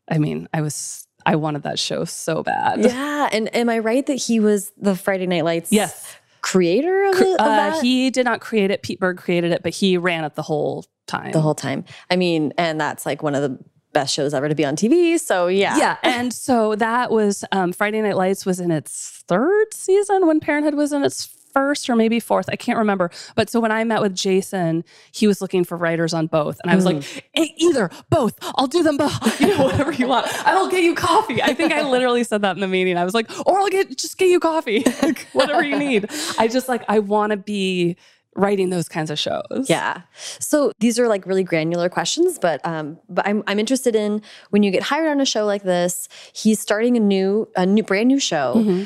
[0.09, 2.81] I mean, I was, I wanted that show so bad.
[2.81, 6.15] Yeah, and am I right that he was the Friday Night Lights Yes.
[6.41, 7.81] creator of, it, of Uh, that?
[7.83, 8.81] he did not create it.
[8.83, 11.31] Pete Berg created it, but he ran it the whole time.
[11.31, 11.85] the whole time?
[12.09, 13.59] I mean, and that's like one of the
[13.93, 15.19] best shows ever to be on TV.
[15.19, 15.97] So yeah, Yeah.
[16.03, 20.75] And so that was um, Friday Night Lights was in its third season when Parenthood
[20.75, 22.49] was in its first or maybe fourth.
[22.49, 23.11] I can't remember.
[23.35, 26.59] But so when I met with Jason, he was looking for writers on both.
[26.63, 27.03] And I was like,
[27.35, 28.37] "Eh, either, both.
[28.55, 29.11] I'll do them both.
[29.41, 30.27] You know, whatever you want.
[30.45, 31.41] I'll get you coffee.
[31.41, 32.95] I think I literally said that in the meeting.
[32.95, 34.83] I was like, or I'll get just get you coffee.
[35.01, 36.05] Like, whatever you need.
[36.37, 37.97] I just like I want to be
[38.35, 39.65] writing those kinds of shows.
[39.67, 40.01] Yeah.
[40.39, 44.63] So these are like really granular questions, but um, but I'm I'm interested in when
[44.63, 46.07] you get hired on a show like this.
[46.33, 48.53] He's starting a new a new brand new show.
[48.55, 48.83] Mm-hmm.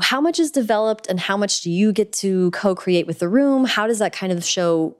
[0.00, 3.64] How much is developed, and how much do you get to co-create with the room?
[3.64, 4.96] How does that kind of show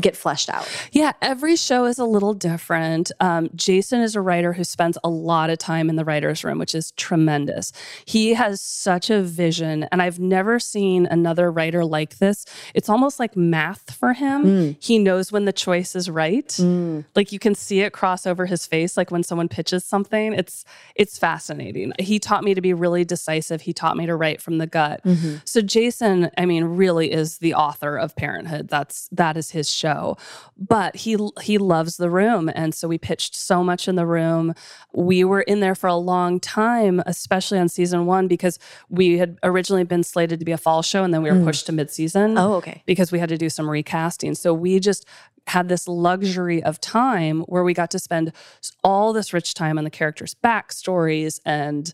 [0.00, 0.68] get fleshed out?
[0.92, 3.12] Yeah, every show is a little different.
[3.20, 6.58] Um, Jason is a writer who spends a lot of time in the writer's room,
[6.58, 7.72] which is tremendous.
[8.04, 12.44] He has such a vision, and I've never seen another writer like this.
[12.74, 14.42] It's almost like math for him.
[14.42, 14.70] Hmm.
[14.78, 16.52] He knows when the choice is right.
[16.56, 17.00] Hmm.
[17.14, 20.32] Like you can see it cross over his face, like when someone pitches something.
[20.32, 21.92] It's it's fascinating.
[21.98, 23.62] He taught me to be really decisive.
[23.62, 25.02] He taught me to write from the gut.
[25.04, 25.36] Mm-hmm.
[25.44, 28.68] So Jason, I mean, really is the author of Parenthood.
[28.68, 30.16] That's that is his show.
[30.56, 34.54] But he he loves the room and so we pitched so much in the room.
[34.92, 39.38] We were in there for a long time, especially on season 1 because we had
[39.42, 41.44] originally been slated to be a fall show and then we were mm.
[41.44, 42.36] pushed to mid-season.
[42.36, 42.82] Oh, okay.
[42.86, 44.34] Because we had to do some recasting.
[44.34, 45.06] So we just
[45.46, 48.32] had this luxury of time where we got to spend
[48.84, 51.92] all this rich time on the characters' backstories and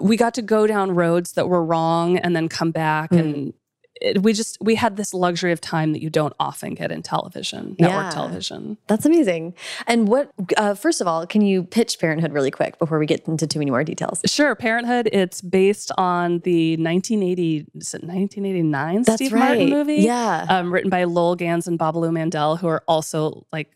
[0.00, 3.18] we got to go down roads that were wrong and then come back mm.
[3.18, 3.52] and
[4.00, 7.02] it, we just we had this luxury of time that you don't often get in
[7.02, 8.78] television network yeah, television.
[8.86, 9.54] That's amazing.
[9.86, 13.26] And what uh, first of all can you pitch parenthood really quick before we get
[13.26, 14.20] into too many more details?
[14.26, 14.54] Sure.
[14.54, 19.40] Parenthood it's based on the 1980 is it 1989 that's steve right.
[19.40, 19.96] martin movie?
[19.96, 20.46] Yeah.
[20.48, 23.75] Um, written by Lowell Ganz and Babaloo Mandel who are also like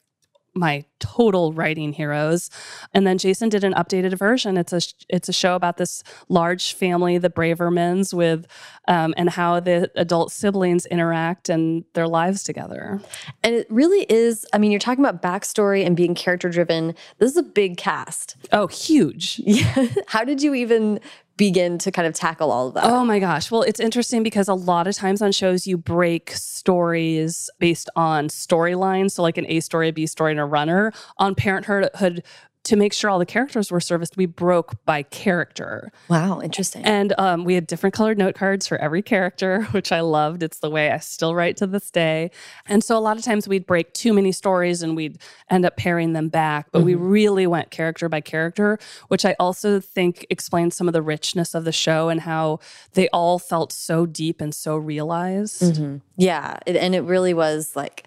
[0.55, 2.51] my total writing heroes.
[2.93, 4.57] And then Jason did an updated version.
[4.57, 8.47] It's a it's a show about this large family, the Bravermans, with
[8.89, 13.01] um, and how the adult siblings interact and their lives together.
[13.43, 14.47] And it really is.
[14.53, 16.95] I mean, you're talking about backstory and being character driven.
[17.19, 18.37] This is a big cast.
[18.53, 19.41] Oh, huge.
[19.45, 19.87] Yeah.
[20.07, 21.01] how did you even
[21.41, 22.85] begin to kind of tackle all of that?
[22.85, 23.51] Oh my gosh.
[23.51, 28.29] Well, it's interesting because a lot of times on shows you break stories based on
[28.29, 29.13] storylines.
[29.13, 30.93] So like an A story, a B story, and a runner.
[31.17, 32.23] On Parenthood,
[32.65, 35.91] to make sure all the characters were serviced, we broke by character.
[36.09, 36.85] Wow, interesting.
[36.85, 40.43] And um, we had different colored note cards for every character, which I loved.
[40.43, 42.31] It's the way I still write to this day.
[42.67, 45.19] And so a lot of times we'd break too many stories and we'd
[45.49, 46.67] end up pairing them back.
[46.71, 46.87] But mm-hmm.
[46.87, 51.55] we really went character by character, which I also think explains some of the richness
[51.55, 52.61] of the show and how
[52.93, 55.63] they all felt so deep and so realized.
[55.63, 55.97] Mm-hmm.
[56.17, 56.59] Yeah.
[56.67, 58.07] It, and it really was like,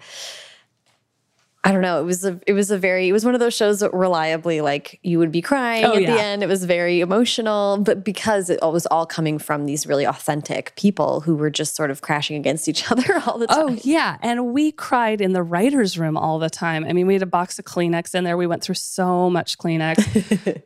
[1.66, 2.02] I don't know.
[2.02, 4.60] It was a it was a very it was one of those shows that reliably
[4.60, 6.14] like you would be crying oh, at yeah.
[6.14, 6.44] the end.
[6.44, 11.22] It was very emotional, but because it was all coming from these really authentic people
[11.22, 13.78] who were just sort of crashing against each other all the oh, time.
[13.78, 16.84] Oh yeah, and we cried in the writers' room all the time.
[16.84, 18.36] I mean, we had a box of Kleenex in there.
[18.36, 20.64] We went through so much Kleenex,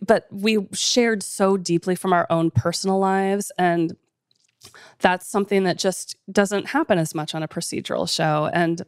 [0.06, 3.96] but we shared so deeply from our own personal lives and.
[4.98, 8.50] That's something that just doesn't happen as much on a procedural show.
[8.52, 8.84] And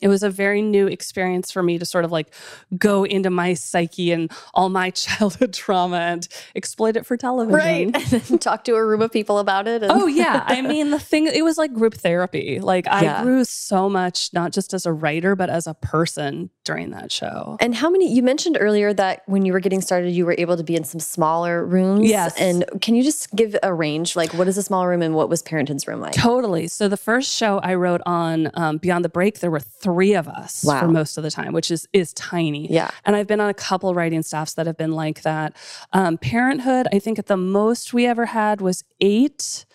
[0.00, 2.32] it was a very new experience for me to sort of like
[2.76, 7.54] go into my psyche and all my childhood trauma and exploit it for television.
[7.54, 8.12] Right.
[8.28, 9.82] And talk to a room of people about it.
[9.82, 10.44] And- oh, yeah.
[10.46, 12.58] I mean, the thing, it was like group therapy.
[12.60, 13.22] Like, I yeah.
[13.22, 17.56] grew so much, not just as a writer, but as a person during that show.
[17.60, 20.56] And how many, you mentioned earlier that when you were getting started, you were able
[20.56, 22.08] to be in some smaller rooms.
[22.08, 22.36] Yes.
[22.38, 24.16] And can you just give a range?
[24.16, 26.12] Like, what is a small room and what was Parenthood's room like?
[26.12, 26.66] Totally.
[26.68, 30.28] So, the first show I wrote on um, Beyond the Break, there were three of
[30.28, 30.80] us wow.
[30.80, 32.70] for most of the time, which is is tiny.
[32.72, 32.90] Yeah.
[33.04, 35.56] And I've been on a couple writing staffs that have been like that.
[35.92, 39.66] Um, Parenthood, I think at the most we ever had was eight,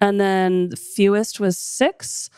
[0.00, 2.30] and then the fewest was six.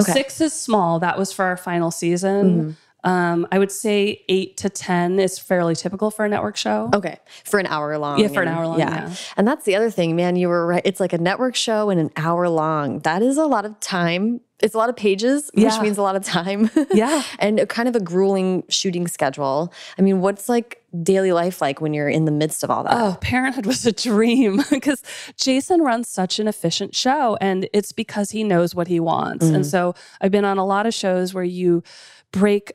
[0.00, 0.12] Okay.
[0.12, 1.00] Six is small.
[1.00, 2.60] That was for our final season.
[2.60, 2.70] Mm-hmm.
[3.04, 6.90] Um, I would say eight to 10 is fairly typical for a network show.
[6.94, 7.18] Okay.
[7.44, 8.18] For an hour long.
[8.18, 8.78] Yeah, for an hour long.
[8.78, 9.08] Yeah.
[9.08, 9.14] yeah.
[9.36, 10.36] And that's the other thing, man.
[10.36, 10.82] You were right.
[10.84, 13.00] It's like a network show and an hour long.
[13.00, 14.40] That is a lot of time.
[14.60, 16.68] It's a lot of pages, which means a lot of time.
[16.92, 17.22] Yeah.
[17.38, 19.72] and kind of a grueling shooting schedule.
[19.98, 22.92] I mean, what's like daily life like when you're in the midst of all that?
[22.92, 25.02] Oh, parenthood was a dream because
[25.36, 29.46] Jason runs such an efficient show and it's because he knows what he wants.
[29.46, 29.56] Mm-hmm.
[29.56, 31.84] And so I've been on a lot of shows where you
[32.32, 32.72] break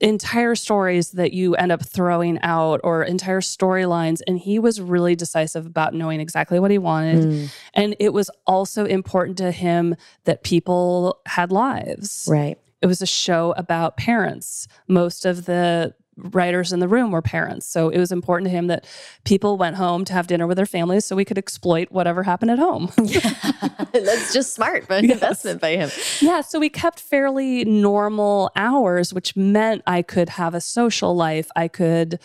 [0.00, 4.20] entire stories that you end up throwing out or entire storylines.
[4.26, 7.24] And he was really decisive about knowing exactly what he wanted.
[7.24, 7.50] Mm.
[7.74, 12.28] And it was also important to him that people had lives.
[12.30, 12.58] Right.
[12.80, 14.68] It was a show about parents.
[14.86, 17.66] Most of the writers in the room were parents.
[17.66, 18.86] So it was important to him that
[19.24, 22.50] people went home to have dinner with their families so we could exploit whatever happened
[22.50, 22.90] at home.
[23.02, 23.20] yeah.
[23.92, 25.12] That's just smart, but yes.
[25.14, 25.90] investment by him.
[26.20, 26.40] Yeah.
[26.40, 31.48] So we kept fairly normal hours, which meant I could have a social life.
[31.56, 32.18] I could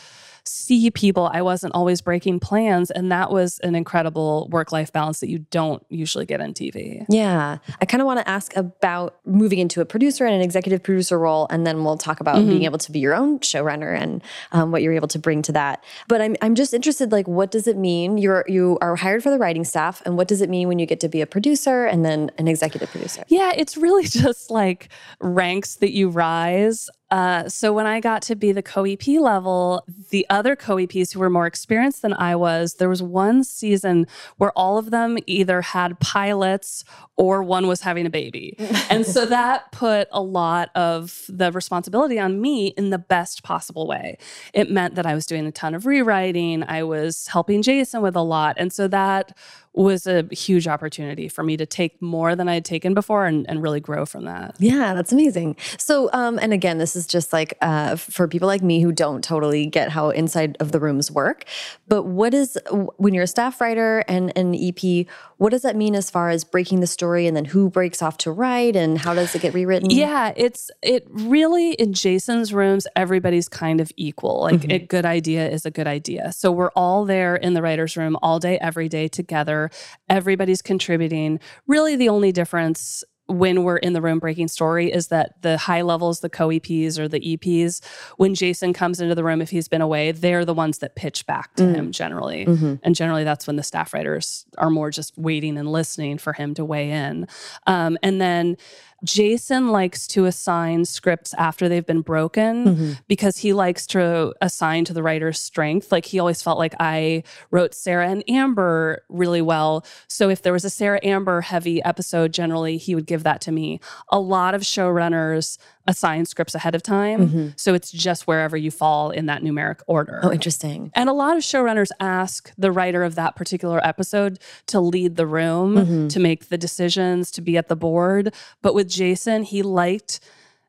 [0.46, 1.30] see people.
[1.32, 2.92] I wasn't always breaking plans.
[2.92, 7.06] And that was an incredible work life balance that you don't usually get in TV.
[7.10, 7.58] Yeah.
[7.82, 11.18] I kind of want to ask about moving into a producer and an executive producer
[11.18, 11.48] role.
[11.50, 12.50] And then we'll talk about mm -hmm.
[12.50, 15.52] being able to be your own showrunner and um, what you're able to bring to
[15.54, 15.84] that.
[16.08, 18.18] But I'm, I'm just interested, like, what does it mean?
[18.18, 20.02] You're, you are hired for the writing staff.
[20.06, 22.48] And what does it mean when you get to be a producer and then an
[22.48, 23.24] executive producer?
[23.28, 26.90] Yeah, it's really just like ranks that you rise.
[27.14, 31.30] Uh, so when I got to be the co-EP level, the other co-EPs who were
[31.30, 36.00] more experienced than I was, there was one season where all of them either had
[36.00, 36.84] pilots
[37.16, 38.56] or one was having a baby.
[38.90, 43.86] and so that put a lot of the responsibility on me in the best possible
[43.86, 44.18] way.
[44.52, 48.16] It meant that I was doing a ton of rewriting, I was helping Jason with
[48.16, 48.56] a lot.
[48.58, 49.38] And so that
[49.74, 53.48] was a huge opportunity for me to take more than I had taken before and,
[53.50, 54.56] and really grow from that.
[54.60, 55.56] Yeah, that's amazing.
[55.78, 59.24] So, um, and again, this is just like uh, for people like me who don't
[59.24, 61.46] totally get how inside of the rooms work.
[61.88, 62.58] But what is
[62.98, 65.08] when you're a staff writer and an EP?
[65.38, 68.18] What does that mean as far as breaking the story and then who breaks off
[68.20, 69.90] to write and how does it get rewritten?
[69.90, 74.42] Yeah, it's it really in Jason's rooms, everybody's kind of equal.
[74.42, 74.76] Like mm -hmm.
[74.76, 76.32] a good idea is a good idea.
[76.32, 79.63] So we're all there in the writer's room all day, every day together.
[80.10, 81.40] Everybody's contributing.
[81.68, 85.82] Really, the only difference when we're in the room breaking story is that the high
[85.82, 87.84] levels, the co EPs or the EPs,
[88.18, 91.26] when Jason comes into the room, if he's been away, they're the ones that pitch
[91.26, 91.76] back to mm.
[91.76, 92.46] him generally.
[92.46, 92.76] Mm-hmm.
[92.84, 96.54] And generally, that's when the staff writers are more just waiting and listening for him
[96.56, 97.28] to weigh in.
[97.66, 98.58] Um, and then
[99.04, 102.92] Jason likes to assign scripts after they've been broken mm-hmm.
[103.08, 105.92] because he likes to assign to the writer's strength.
[105.92, 109.86] Like he always felt like I wrote Sarah and Amber really well.
[110.08, 113.52] So if there was a Sarah Amber heavy episode, generally he would give that to
[113.52, 113.80] me.
[114.10, 117.28] A lot of showrunners assign scripts ahead of time.
[117.28, 117.48] Mm-hmm.
[117.56, 120.20] So it's just wherever you fall in that numeric order.
[120.24, 120.92] Oh, interesting.
[120.96, 125.28] And a lot of showrunners ask the writer of that particular episode to lead the
[125.28, 126.08] room, mm-hmm.
[126.08, 128.34] to make the decisions, to be at the board.
[128.62, 130.20] But with Jason, he liked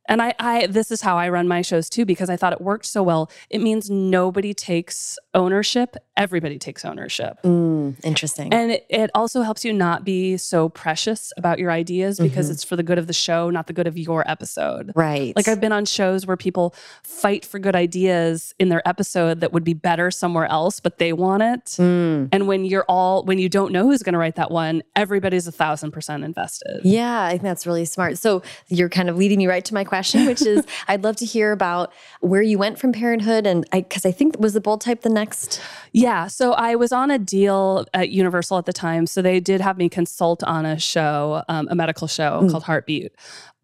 [0.06, 2.60] and I, I this is how I run my shows too because I thought it
[2.60, 3.30] worked so well.
[3.48, 7.38] It means nobody takes ownership; everybody takes ownership.
[7.42, 8.52] Mm, interesting.
[8.52, 12.52] And it, it, also helps you not be so precious about your ideas because mm-hmm.
[12.52, 14.92] it's for the good of the show, not the good of your episode.
[14.96, 15.34] Right.
[15.36, 19.52] Like I've been on shows where people fight for good ideas in their episode that
[19.52, 21.64] would be better somewhere else, but they want it.
[21.78, 22.28] Mm.
[22.32, 25.46] And when you're all when you don't know who's going to write that one, everybody's
[25.46, 26.80] a thousand percent invested.
[26.82, 28.18] Yeah, I think that's really smart.
[28.18, 31.14] So you're kind of leading me right to my question question, which is I'd love
[31.16, 33.46] to hear about where you went from parenthood.
[33.46, 35.60] And I, because I think, was the bold type the next?
[35.92, 36.26] Yeah.
[36.26, 39.06] So I was on a deal at Universal at the time.
[39.06, 42.50] So they did have me consult on a show, um, a medical show mm.
[42.50, 43.12] called Heartbeat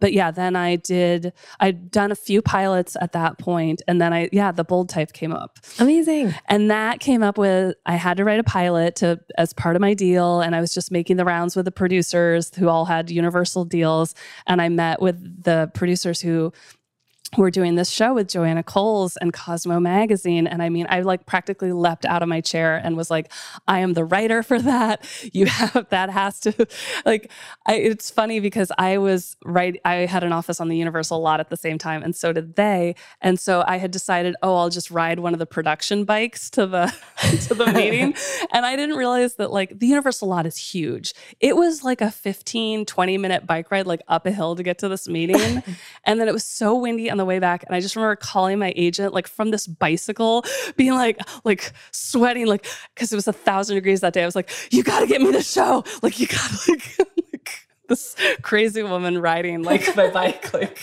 [0.00, 4.12] but yeah, then I did, I'd done a few pilots at that point, And then
[4.12, 5.58] I, yeah, the bold type came up.
[5.78, 6.34] Amazing.
[6.48, 9.80] And that came up with, I had to write a pilot to, as part of
[9.80, 10.40] my deal.
[10.40, 14.14] And I was just making the rounds with the producers who all had universal deals.
[14.46, 16.52] And I met with the producers who
[17.36, 20.46] we're doing this show with Joanna Coles and Cosmo magazine.
[20.46, 23.32] And I mean, I like practically leapt out of my chair and was like,
[23.68, 25.06] I am the writer for that.
[25.32, 26.66] You have, that has to,
[27.06, 27.30] like,
[27.66, 31.38] I, it's funny because I was right, I had an office on the Universal lot
[31.38, 32.96] at the same time, and so did they.
[33.20, 36.66] And so I had decided, oh, I'll just ride one of the production bikes to
[36.66, 36.92] the,
[37.48, 38.14] to the meeting.
[38.52, 41.14] and I didn't realize that, like, the Universal lot is huge.
[41.38, 44.78] It was like a 15, 20 minute bike ride, like up a hill to get
[44.78, 45.62] to this meeting.
[46.04, 47.62] and then it was so windy on the way back.
[47.66, 50.44] And I just remember calling my agent like from this bicycle,
[50.76, 54.22] being like, like sweating, like, because it was a thousand degrees that day.
[54.22, 55.84] I was like, you gotta get me the show.
[56.02, 57.24] Like, you gotta like, like
[57.90, 60.76] this crazy woman riding like my bike, like,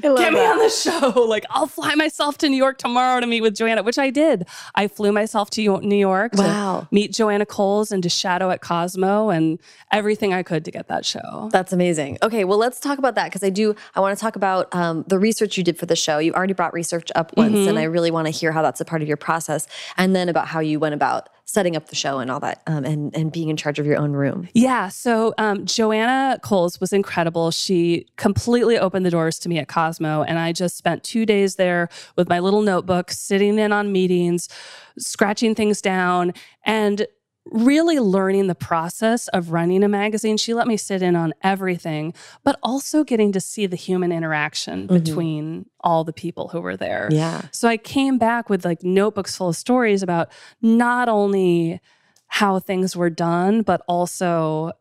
[0.00, 0.32] get that.
[0.32, 1.26] me on the show.
[1.28, 4.46] Like, I'll fly myself to New York tomorrow to meet with Joanna, which I did.
[4.74, 6.80] I flew myself to New York wow.
[6.80, 9.58] to meet Joanna Coles and to shadow at Cosmo and
[9.92, 11.50] everything I could to get that show.
[11.52, 12.16] That's amazing.
[12.22, 15.04] Okay, well, let's talk about that because I do, I want to talk about um,
[15.06, 16.18] the research you did for the show.
[16.18, 17.68] You already brought research up once, mm -hmm.
[17.68, 19.66] and I really want to hear how that's a part of your process.
[19.96, 22.84] And then about how you went about setting up the show and all that um,
[22.84, 24.46] and, and being in charge of your own room?
[24.52, 24.88] Yeah.
[24.88, 27.50] So um, Joanna Coles was incredible.
[27.50, 30.22] She completely opened the doors to me at Cosmo.
[30.24, 34.50] And I just spent two days there with my little notebook, sitting in on meetings,
[34.98, 36.34] scratching things down.
[36.64, 37.06] And
[37.50, 40.36] really learning the process of running a magazine.
[40.36, 44.86] She let me sit in on everything, but also getting to see the human interaction
[44.86, 44.94] mm-hmm.
[44.94, 47.08] between all the people who were there.
[47.10, 47.42] Yeah.
[47.50, 50.30] So I came back with like notebooks full of stories about
[50.60, 51.80] not only
[52.28, 54.72] how things were done, but also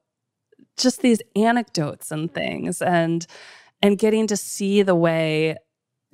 [0.78, 3.26] just these anecdotes and things and
[3.82, 5.56] and getting to see the way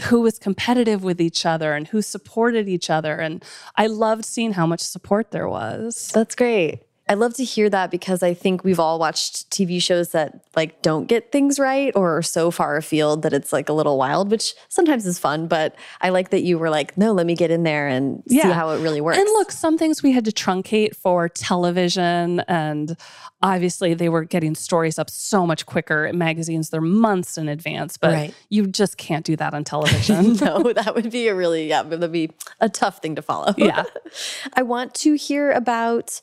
[0.02, 3.18] who was competitive with each other and who supported each other.
[3.18, 3.44] And
[3.76, 6.12] I loved seeing how much support there was.
[6.14, 6.82] That's great.
[7.14, 10.82] I love to hear that because I think we've all watched TV shows that like
[10.82, 14.32] don't get things right or are so far afield that it's like a little wild,
[14.32, 15.46] which sometimes is fun.
[15.48, 18.42] But I like that you were like, no, let me get in there and yeah.
[18.42, 19.20] see how it really works.
[19.20, 22.98] And look, some things we had to truncate for television, and
[23.44, 26.72] obviously they were getting stories up so much quicker in magazines.
[26.72, 28.34] They're months in advance, but right.
[28.50, 30.34] you just can't do that on television.
[30.38, 33.54] no, that would be a really yeah, that'd be a tough thing to follow.
[33.56, 33.84] Yeah,
[34.56, 36.20] I want to hear about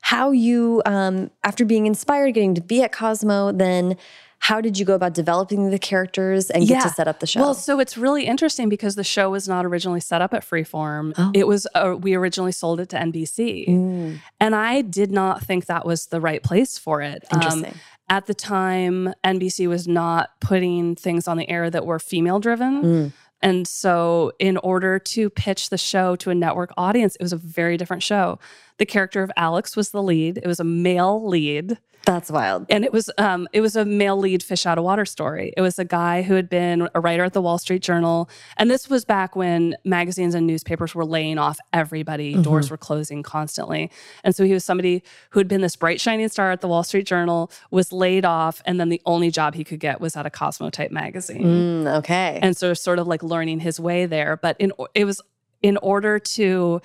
[0.00, 3.96] how you, um, after being inspired, getting to be at Cosmo, then
[4.38, 6.82] how did you go about developing the characters and get yeah.
[6.82, 7.40] to set up the show?
[7.40, 11.14] Well, so it's really interesting because the show was not originally set up at Freeform.
[11.16, 11.32] Oh.
[11.34, 13.68] It was uh, we originally sold it to NBC.
[13.68, 13.76] Mm.
[13.96, 14.20] Mm.
[14.40, 17.24] And I did not think that was the right place for it.
[17.32, 17.72] Um, Interesting.
[17.72, 22.38] Um, at the time, NBC was not putting things on the air that were female
[22.38, 22.82] driven.
[22.82, 23.12] Mm.
[23.42, 27.36] And so, in order to pitch the show to a network audience, it was a
[27.36, 28.38] very different show.
[28.78, 31.78] The character of Alex was the lead, it was a male lead.
[32.06, 32.66] That's wild.
[32.70, 35.52] And it was um, it was a male lead fish out of water story.
[35.56, 38.70] It was a guy who had been a writer at the Wall Street Journal, and
[38.70, 42.34] this was back when magazines and newspapers were laying off everybody.
[42.34, 42.42] Mm-hmm.
[42.42, 43.90] Doors were closing constantly,
[44.22, 46.84] and so he was somebody who had been this bright shining star at the Wall
[46.84, 50.24] Street Journal, was laid off, and then the only job he could get was at
[50.24, 51.42] a Cosmo type magazine.
[51.84, 54.36] Mm, okay, and so sort of like learning his way there.
[54.36, 55.20] But in it was
[55.60, 56.80] in order to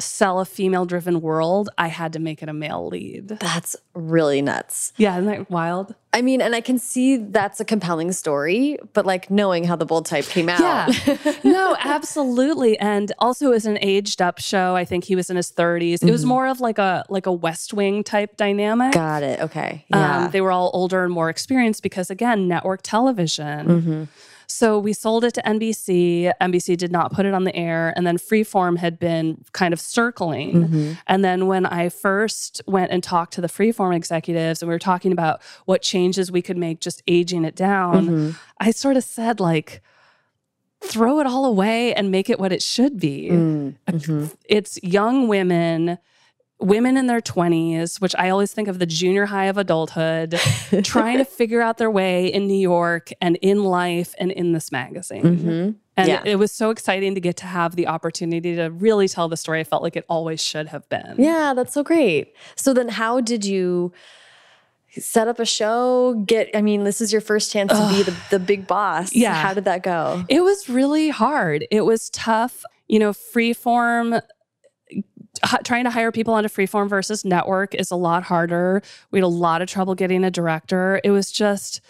[0.00, 3.28] sell a female driven world, I had to make it a male lead.
[3.28, 4.92] That's really nuts.
[4.96, 5.94] Yeah, isn't that wild?
[6.12, 9.86] I mean, and I can see that's a compelling story, but like knowing how the
[9.86, 10.60] bold type came out.
[10.60, 11.16] Yeah.
[11.44, 12.76] no, absolutely.
[12.78, 14.74] And also as an aged up show.
[14.74, 15.94] I think he was in his 30s.
[15.94, 16.08] Mm-hmm.
[16.08, 16.28] It was mm-hmm.
[16.28, 18.92] more of like a like a West Wing type dynamic.
[18.92, 19.40] Got it.
[19.40, 19.84] Okay.
[19.92, 20.24] Um, yeah.
[20.24, 23.66] Um, they were all older and more experienced because again, network television.
[23.68, 24.04] Mm-hmm.
[24.50, 26.32] So we sold it to NBC.
[26.40, 27.92] NBC did not put it on the air.
[27.96, 30.52] And then Freeform had been kind of circling.
[30.52, 30.92] Mm-hmm.
[31.06, 34.78] And then when I first went and talked to the Freeform executives and we were
[34.78, 38.30] talking about what changes we could make just aging it down, mm-hmm.
[38.58, 39.82] I sort of said, like,
[40.82, 43.28] throw it all away and make it what it should be.
[43.30, 44.26] Mm-hmm.
[44.46, 45.98] It's young women
[46.60, 50.32] women in their 20s, which I always think of the junior high of adulthood,
[50.84, 54.70] trying to figure out their way in New York and in life and in this
[54.70, 55.22] magazine.
[55.22, 55.70] Mm-hmm.
[55.96, 56.22] And yeah.
[56.24, 59.60] it was so exciting to get to have the opportunity to really tell the story.
[59.60, 61.16] I felt like it always should have been.
[61.18, 62.34] Yeah, that's so great.
[62.56, 63.92] So then, how did you?
[64.98, 68.16] set up a show get i mean this is your first chance to be the,
[68.30, 72.64] the big boss yeah how did that go it was really hard it was tough
[72.88, 74.20] you know freeform
[75.64, 78.82] trying to hire people onto freeform versus network is a lot harder.
[79.10, 81.00] We had a lot of trouble getting a director.
[81.04, 81.80] It was just,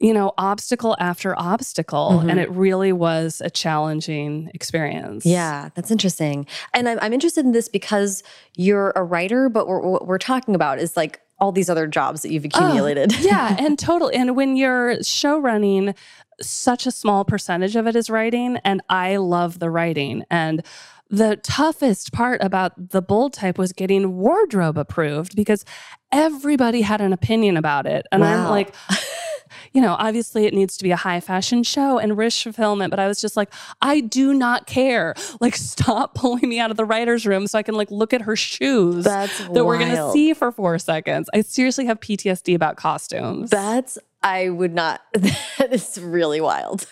[0.00, 2.10] you know, obstacle after obstacle.
[2.12, 2.30] Mm-hmm.
[2.30, 5.24] And it really was a challenging experience.
[5.24, 6.46] Yeah, that's interesting.
[6.74, 8.22] And I'm, I'm interested in this because
[8.54, 12.22] you're a writer, but we're, what we're talking about is like all these other jobs
[12.22, 13.12] that you've accumulated.
[13.14, 14.14] Oh, yeah, and totally.
[14.14, 15.94] And when you're show running,
[16.40, 20.24] such a small percentage of it is writing, and I love the writing.
[20.30, 20.62] And
[21.08, 25.64] the toughest part about the bold type was getting wardrobe approved because
[26.12, 28.06] everybody had an opinion about it.
[28.10, 28.44] And wow.
[28.44, 28.74] I'm like,
[29.72, 32.98] you know, obviously it needs to be a high fashion show and risk fulfillment, but
[32.98, 35.14] I was just like, I do not care.
[35.38, 38.22] Like, stop pulling me out of the writer's room so I can like look at
[38.22, 39.66] her shoes That's that wild.
[39.66, 41.28] we're gonna see for four seconds.
[41.34, 43.50] I seriously have PTSD about costumes.
[43.50, 45.02] That's I would not.
[45.58, 46.86] That is really wild.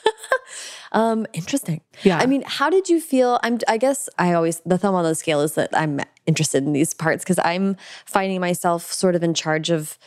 [0.95, 1.83] Um, interesting.
[2.03, 2.19] Yeah.
[2.19, 3.39] I mean, how did you feel?
[3.43, 3.59] I'm.
[3.69, 6.95] I guess I always the thumb on the scale is that I'm interested in these
[6.95, 7.77] parts because I'm
[8.07, 9.99] finding myself sort of in charge of.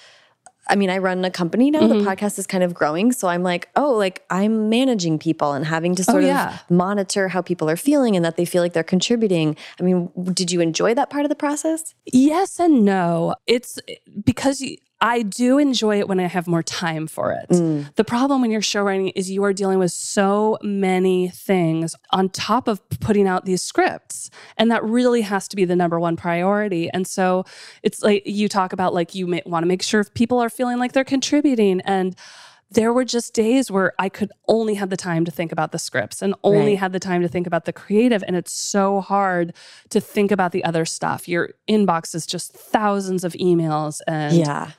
[0.70, 1.80] I mean, I run a company now.
[1.80, 2.00] Mm-hmm.
[2.00, 5.66] The podcast is kind of growing, so I'm like, oh, like I'm managing people and
[5.66, 6.56] having to oh, sort oh, yeah.
[6.56, 9.56] of monitor how people are feeling and that they feel like they're contributing.
[9.80, 11.96] I mean, did you enjoy that part of the process?
[12.06, 13.36] Yes and no.
[13.46, 13.80] It's
[14.26, 14.62] because
[15.00, 17.50] I do enjoy it when I have more time for it.
[17.50, 17.94] Mm.
[17.96, 22.30] The problem when you're show writing is you are dealing with so many things on
[22.30, 24.32] top of putting out these scripts.
[24.58, 26.90] And that really has to be the number one priority.
[26.90, 27.46] And so
[27.84, 30.94] it's like you talk about like you want to make sure people are feeling like
[30.94, 31.80] they're contributing.
[31.82, 32.16] And
[32.72, 35.80] there were just days where I could only have the time to think about the
[35.80, 36.80] scripts and only right.
[36.80, 38.24] had the time to think about the creative.
[38.26, 39.54] And it's so hard
[39.90, 41.28] to think about the other stuff.
[41.28, 44.72] Your inbox is just thousands of emails and yeah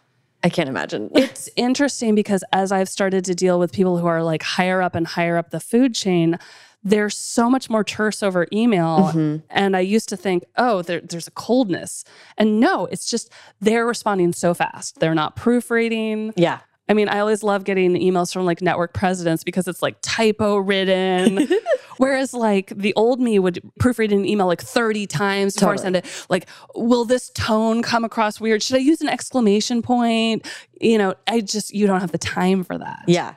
[0.42, 1.10] I can't imagine.
[1.14, 4.94] it's interesting because as I've started to deal with people who are like higher up
[4.94, 6.38] and higher up the food chain,
[6.84, 9.10] they're so much more terse over email.
[9.12, 9.44] Mm-hmm.
[9.50, 12.04] And I used to think, oh, there, there's a coldness.
[12.36, 15.00] And no, it's just they're responding so fast.
[15.00, 16.34] They're not proofreading.
[16.36, 16.60] Yeah.
[16.88, 20.56] I mean, I always love getting emails from like network presidents because it's like typo
[20.56, 21.48] ridden.
[21.98, 25.82] Whereas like the old me would proofread an email like 30 times before totally.
[25.82, 26.26] I send it.
[26.30, 28.62] Like, will this tone come across weird?
[28.62, 30.48] Should I use an exclamation point?
[30.80, 33.04] You know, I just, you don't have the time for that.
[33.06, 33.34] Yeah.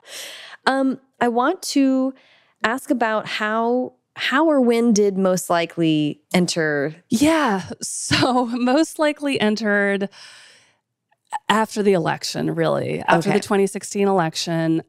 [0.66, 2.14] Um, I want to
[2.64, 6.94] ask about how how or when did most likely enter?
[7.08, 7.62] Yeah.
[7.82, 10.08] So most likely entered
[11.48, 13.38] after the election, really, after okay.
[13.38, 14.82] the 2016 election.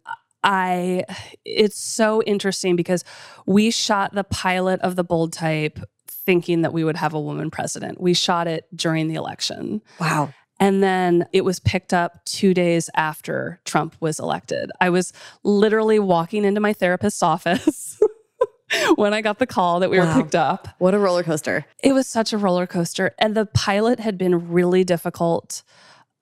[0.45, 1.05] I
[1.45, 3.05] it's so interesting because
[3.45, 7.49] we shot the pilot of the bold type thinking that we would have a woman
[7.49, 7.99] president.
[8.01, 9.81] We shot it during the election.
[9.99, 10.33] Wow.
[10.59, 14.71] And then it was picked up two days after Trump was elected.
[14.79, 15.11] I was
[15.43, 17.99] literally walking into my therapist's office
[18.95, 20.15] when I got the call that we Wow.
[20.15, 20.67] were picked up.
[20.77, 21.65] What a roller coaster.
[21.83, 23.13] It was such a roller coaster.
[23.19, 25.63] And the pilot had been really difficult.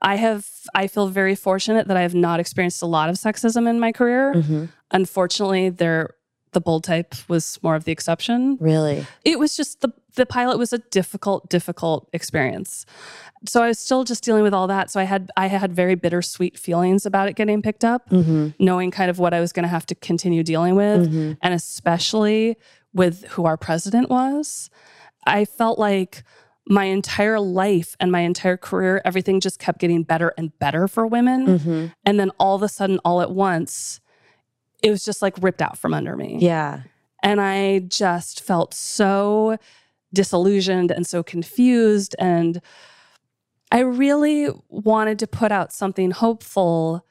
[0.01, 3.67] I have, I feel very fortunate that I have not experienced a lot of sexism
[3.69, 4.33] in my career.
[4.35, 4.69] Mhm.
[4.91, 6.15] Unfortunately, there,
[6.53, 8.57] the bold type was more of the exception.
[8.59, 9.05] Really?
[9.23, 12.85] It was just the, the pilot was a difficult, difficult experience.
[13.47, 14.91] So I was still just dealing with all that.
[14.91, 18.49] So I had, I had very bittersweet feelings about it getting picked up Mm-hmm.
[18.59, 21.37] knowing kind of what I was going to have to continue dealing with, Mhm.
[21.41, 22.57] and especially
[22.93, 24.69] with who our president was.
[25.25, 26.23] I felt like
[26.67, 31.07] my entire life and my entire career, everything just kept getting better and better for
[31.07, 31.47] women.
[31.47, 31.85] Mm-hmm.
[32.05, 33.99] And then all of a sudden, all at once,
[34.83, 36.37] it was just like ripped out from under me.
[36.39, 36.81] Yeah.
[37.23, 39.57] And I just felt so
[40.13, 42.15] disillusioned and so confused.
[42.19, 42.61] And
[43.71, 47.05] I really wanted to put out something hopeful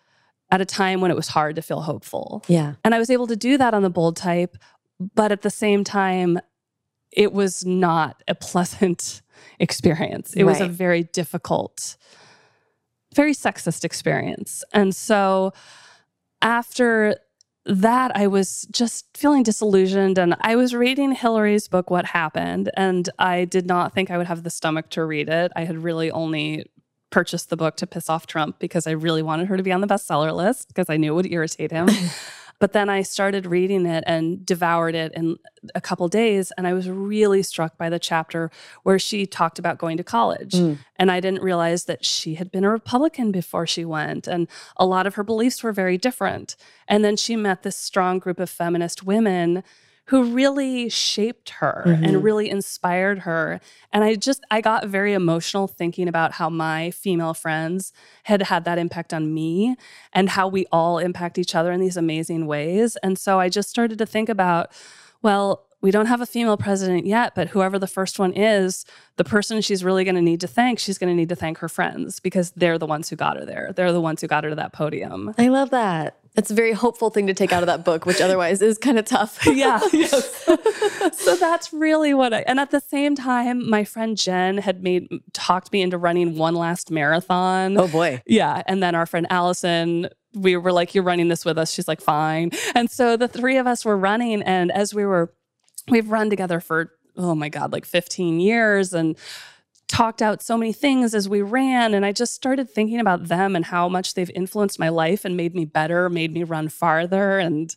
[0.51, 2.44] at a time when it was hard to feel hopeful.
[2.48, 2.74] Yeah.
[2.84, 4.57] And I was able to do that on the bold type,
[5.14, 6.40] but at the same time,
[7.12, 9.22] it was not a pleasant
[9.61, 10.34] experience.
[10.34, 11.96] It was a very difficult,
[13.14, 14.64] very sexist experience.
[14.72, 15.52] And so
[16.42, 17.16] after
[17.66, 20.18] that, I was just feeling disillusioned.
[20.18, 24.26] And I was reading Hillary's book, What Happened, and I did not think I would
[24.26, 25.52] have the stomach to read it.
[25.54, 26.64] I had really only
[27.11, 29.80] purchased the book to piss off Trump because I really wanted her to be on
[29.80, 31.88] the bestseller list because I knew it would irritate him.
[32.61, 35.38] but then I started reading it and devoured it in
[35.74, 36.52] a couple days.
[36.56, 38.50] And I was really struck by the chapter
[38.82, 40.52] where she talked about going to college.
[40.52, 40.78] Mm.
[40.96, 44.28] And I didn't realize that she had been a Republican before she went.
[44.28, 44.46] And
[44.76, 46.54] a lot of her beliefs were very different.
[46.86, 49.64] And then she met this strong group of feminist women
[50.11, 52.04] who really shaped her Mhm.
[52.04, 53.61] and really inspired her.
[53.92, 57.92] And I just, I got very emotional thinking about how my female friends
[58.24, 59.76] had had that impact on me
[60.12, 62.96] and how we all impact each other in these amazing ways.
[63.04, 64.72] And so I just started to think about,
[65.22, 68.84] well, we don't have a female president yet, but whoever the first one is,
[69.16, 71.58] the person she's really going to need to thank, she's going to need to thank
[71.58, 73.72] her friends because they're the ones who got her there.
[73.74, 75.34] They're the ones who got her to that podium.
[75.38, 76.16] I love that.
[76.35, 78.99] That's a very hopeful thing to take out of that book, which otherwise is kind
[78.99, 79.45] of tough.
[79.47, 79.81] yeah.
[81.12, 85.09] So that's really what I, and at the same time, my friend Jen had made,
[85.33, 87.76] talked me into running one last marathon.
[87.76, 88.22] oh boy.
[88.26, 88.62] Yeah.
[88.66, 91.72] And then our friend Allison, we were like, You're running this with us.
[91.72, 92.53] She's like, Fine.
[92.74, 94.43] And so the three of us were running.
[94.43, 95.33] And as we were,
[95.89, 99.16] we've run together for, oh my God, like 15 years and
[99.91, 101.95] talked out so many things as we ran.
[101.95, 105.36] And I just started thinking about them and how much they've influenced my life and
[105.36, 107.38] made me better, made me run farther.
[107.38, 107.74] And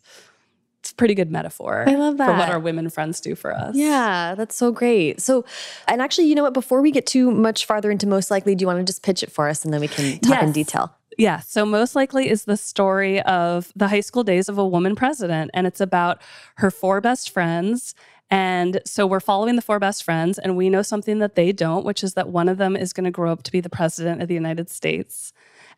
[0.78, 2.26] it's a pretty good metaphor I love that.
[2.26, 3.74] for what our women friends do for us.
[3.74, 5.20] Yeah, that's so great.
[5.20, 5.44] So,
[5.88, 6.54] and actually, you know what?
[6.54, 9.22] Before we get too much farther into most likely, do you want to just pitch
[9.22, 10.94] it for us and then we can talk in detail?
[11.16, 11.40] Yeah.
[11.40, 15.50] So, most likely is the story of the high school days of a woman president.
[15.54, 16.20] And it's about
[16.56, 17.94] her four best friends.
[18.30, 21.84] And so, we're following the four best friends, and we know something that they don't,
[21.84, 24.22] which is that one of them is going to grow up to be the president
[24.22, 25.32] of the United States.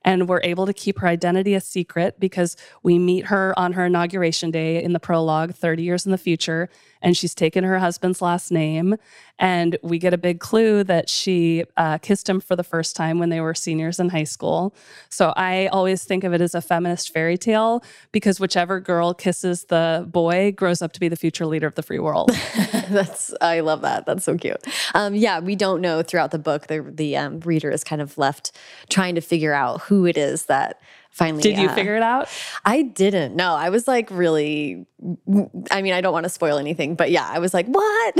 [0.06, 3.84] And we're able to keep her identity a secret because we meet her on her
[3.84, 6.70] inauguration day in the prologue, 30 years in the future.
[7.02, 8.96] And she's taken her husband's last name.
[9.38, 13.18] And we get a big clue that she uh, kissed him for the first time
[13.18, 14.74] when they were seniors in high school.
[15.10, 19.64] So I always think of it as a feminist fairy tale because whichever girl kisses
[19.64, 22.30] the boy grows up to be the future leader of the free world.
[22.88, 24.06] That's I love that.
[24.06, 24.64] That's so cute.
[24.94, 26.68] Um, yeah, we don't know throughout the book.
[26.68, 28.52] The the um, reader is kind of left
[28.88, 30.80] trying to figure out who it is that
[31.10, 31.40] finally.
[31.42, 32.28] Did you uh, figure it out?
[32.64, 33.34] I didn't.
[33.34, 34.86] No, I was like really.
[35.70, 38.14] I mean, I don't want to spoil anything, but yeah, I was like, what?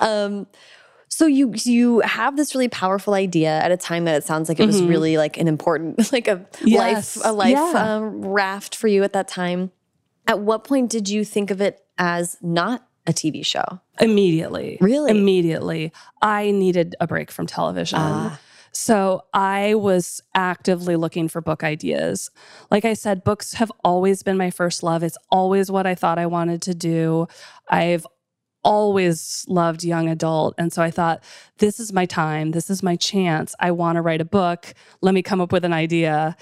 [0.00, 0.46] um,
[1.08, 4.60] so you you have this really powerful idea at a time that it sounds like
[4.60, 4.88] it was Mhm.
[4.88, 7.16] really like an important like a Yes.
[7.16, 7.96] life a life Yeah.
[7.96, 9.70] um, raft for you at that time.
[10.26, 13.80] At what point did you think of it as not a TV show?
[14.00, 14.78] Immediately.
[14.80, 15.12] Really?
[15.12, 15.92] Immediately.
[16.20, 17.98] I needed a break from television.
[18.02, 18.40] Ah.
[18.76, 22.30] So I was actively looking for book ideas.
[22.70, 25.02] Like I said, books have always been my first love.
[25.02, 27.26] It's always what I thought I wanted to do.
[27.70, 28.06] I've
[28.62, 30.54] always loved young adult.
[30.58, 31.24] And so I thought,
[31.58, 32.50] this is my time.
[32.50, 33.54] This is my chance.
[33.60, 34.74] I want to write a book.
[35.00, 36.36] Let me come up with an idea.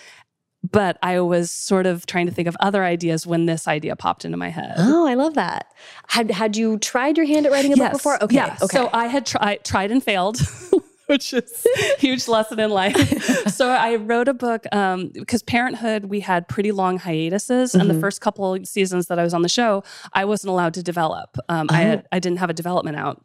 [0.68, 4.24] But I was sort of trying to think of other ideas when this idea popped
[4.24, 4.74] into my head.
[4.78, 5.72] Oh, I love that.
[6.08, 8.20] Had had you tried your hand at writing a book before?
[8.24, 8.36] Okay.
[8.36, 8.56] Yeah.
[8.60, 8.76] Okay.
[8.78, 10.38] So I had tried tried and failed,
[11.06, 12.96] which is a huge lesson in life.
[13.52, 17.92] so I wrote a book um, because Parenthood we had pretty long hiatuses, and Mm-hmm.
[17.94, 19.82] the first couple seasons that I was on the show,
[20.12, 21.36] I wasn't allowed to develop.
[21.48, 21.86] Um, I Oh.
[21.88, 23.24] had I didn't have a development out.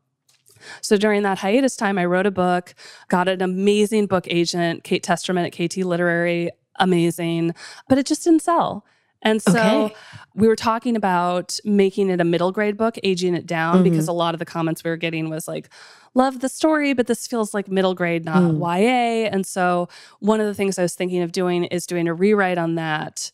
[0.81, 2.75] So during that hiatus time, I wrote a book,
[3.07, 7.53] got an amazing book agent, Kate Testerman at KT Literary, amazing,
[7.87, 8.85] but it just didn't sell.
[9.21, 9.95] And so Okay.
[10.33, 14.13] we were talking about making it a middle grade book, aging it down, because a
[14.13, 15.69] lot of the comments we were getting was like,
[16.13, 18.59] love the story, but this feels like middle grade, not Mm.
[18.59, 19.29] YA.
[19.29, 19.89] And so
[20.19, 23.31] one of the things I was thinking of doing is doing a rewrite on that.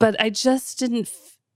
[0.00, 1.08] But I just didn't,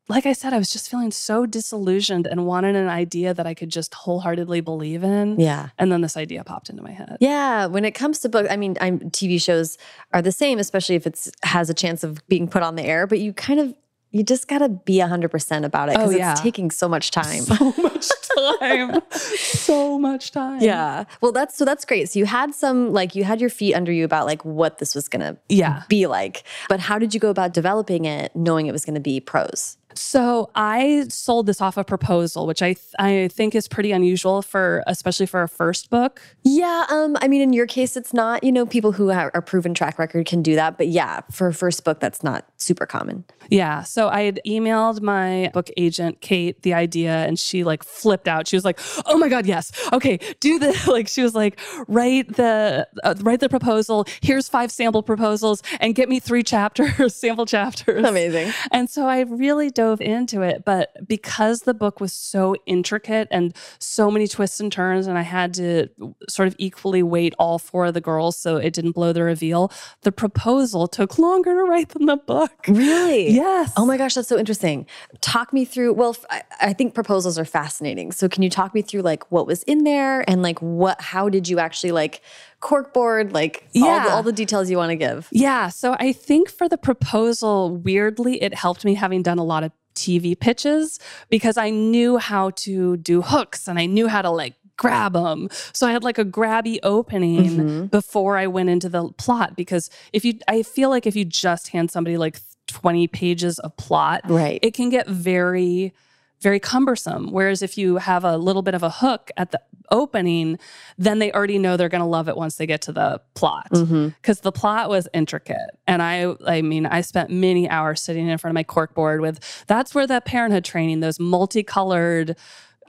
[0.09, 3.55] like I said, I was just feeling so disillusioned and wanted an idea that I
[3.55, 5.39] could just wholeheartedly believe in.
[5.39, 5.69] Yeah.
[5.79, 7.17] And then this idea popped into my head.
[7.21, 9.79] Yeah, when it comes to books, I mean, I'm, TV shows
[10.13, 13.07] are the same, especially if it's has a chance of being put on the air.
[13.07, 13.75] But you kind of
[14.13, 16.33] you just got to be 100% about it Oh, because yeah.
[16.33, 17.43] it's taking so much time.
[17.45, 19.01] So much time.
[19.13, 20.61] so much time.
[20.61, 21.05] yeah.
[21.21, 22.09] Well, that's so that's great.
[22.11, 24.97] So you had some like you had your feet under you about like what this
[24.97, 25.85] was going to Yeah.
[25.89, 26.43] be like.
[26.69, 29.77] But how did you go about developing it knowing it was going to be prose?
[29.95, 34.43] So I sold this off a proposal, which I th- I think is pretty unusual
[34.43, 36.21] for especially for a first book.
[36.45, 39.43] Yeah, um I mean in your case it's not, you know, people who are, are
[39.43, 42.87] proven track record can do that, but yeah, for a first book that's not super
[42.87, 43.25] common.
[43.49, 43.83] Yeah.
[43.83, 48.47] So I had emailed my book agent, Kate, the idea, and she like flipped out.
[48.47, 52.37] She was like, "Oh my god, yes, okay, do the like." She was like, "Write
[52.37, 54.07] the uh, write the proposal.
[54.21, 58.53] Here's five sample proposals, and get me three chapters, sample chapters." Amazing.
[58.71, 60.65] And so I really dove into it.
[60.65, 65.23] But because the book was so intricate and so many twists and turns, and I
[65.23, 65.89] had to
[66.29, 69.73] sort of equally weight all four of the girls so it didn't blow the reveal,
[70.03, 72.51] the proposal took longer to write than the book.
[72.69, 73.31] Really?
[73.31, 73.73] Yes.
[73.77, 74.87] Oh my gosh, that's so interesting.
[75.21, 75.95] Talk me through.
[75.95, 76.17] Well,
[76.61, 78.13] I think proposals are fascinating.
[78.13, 81.01] So, can you talk me through like what was in there and like what?
[81.01, 82.21] How did you actually like
[82.61, 83.33] corkboard?
[83.33, 85.29] Like all, the, all the details you want to give.
[85.33, 85.69] Yeah.
[85.69, 89.73] So I think for the proposal, weirdly, it helped me having done a lot of
[89.95, 90.99] TV pitches
[91.29, 95.49] because I knew how to do hooks and I knew how to like grab them.
[95.73, 97.87] So I had like a grabby opening mm-hmm.
[97.87, 101.69] before I went into the plot because if you, I feel like if you just
[101.69, 104.59] hand somebody like 20 pages of plot, Right.
[104.63, 105.93] it can get very,
[106.41, 107.31] very cumbersome.
[107.31, 109.61] Whereas if you have a little bit of a hook at the
[109.91, 110.59] opening,
[110.97, 113.69] then they already know they're going to love it once they get to the plot.
[113.73, 114.09] Mm-hmm.
[114.09, 118.39] Because the plot was intricate, and I, I mean, I spent many hours sitting in
[118.39, 119.65] front of my corkboard with.
[119.67, 122.37] That's where that parenthood training, those multicolored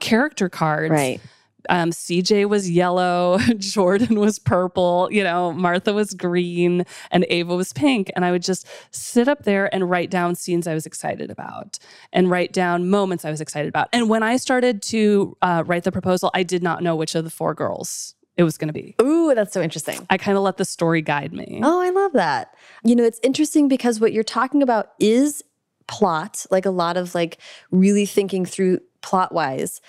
[0.00, 1.20] character cards, Right.
[1.68, 7.72] Um, CJ was yellow, Jordan was purple, you know, Martha was green, and Ava was
[7.72, 8.10] pink.
[8.16, 11.78] And I would just sit up there and write down scenes I was excited about
[12.12, 13.88] and write down moments I was excited about.
[13.92, 17.24] And when I started to uh, write the proposal, I did not know which of
[17.24, 18.94] the four girls it was going to be.
[19.00, 20.06] Ooh, that's so interesting.
[20.08, 21.60] I kind of let the story guide me.
[21.62, 22.54] Oh, I love that.
[22.82, 25.42] You know, it's interesting because what you're talking about is
[25.86, 27.38] plot, like a lot of like
[27.70, 29.80] really thinking through plot wise,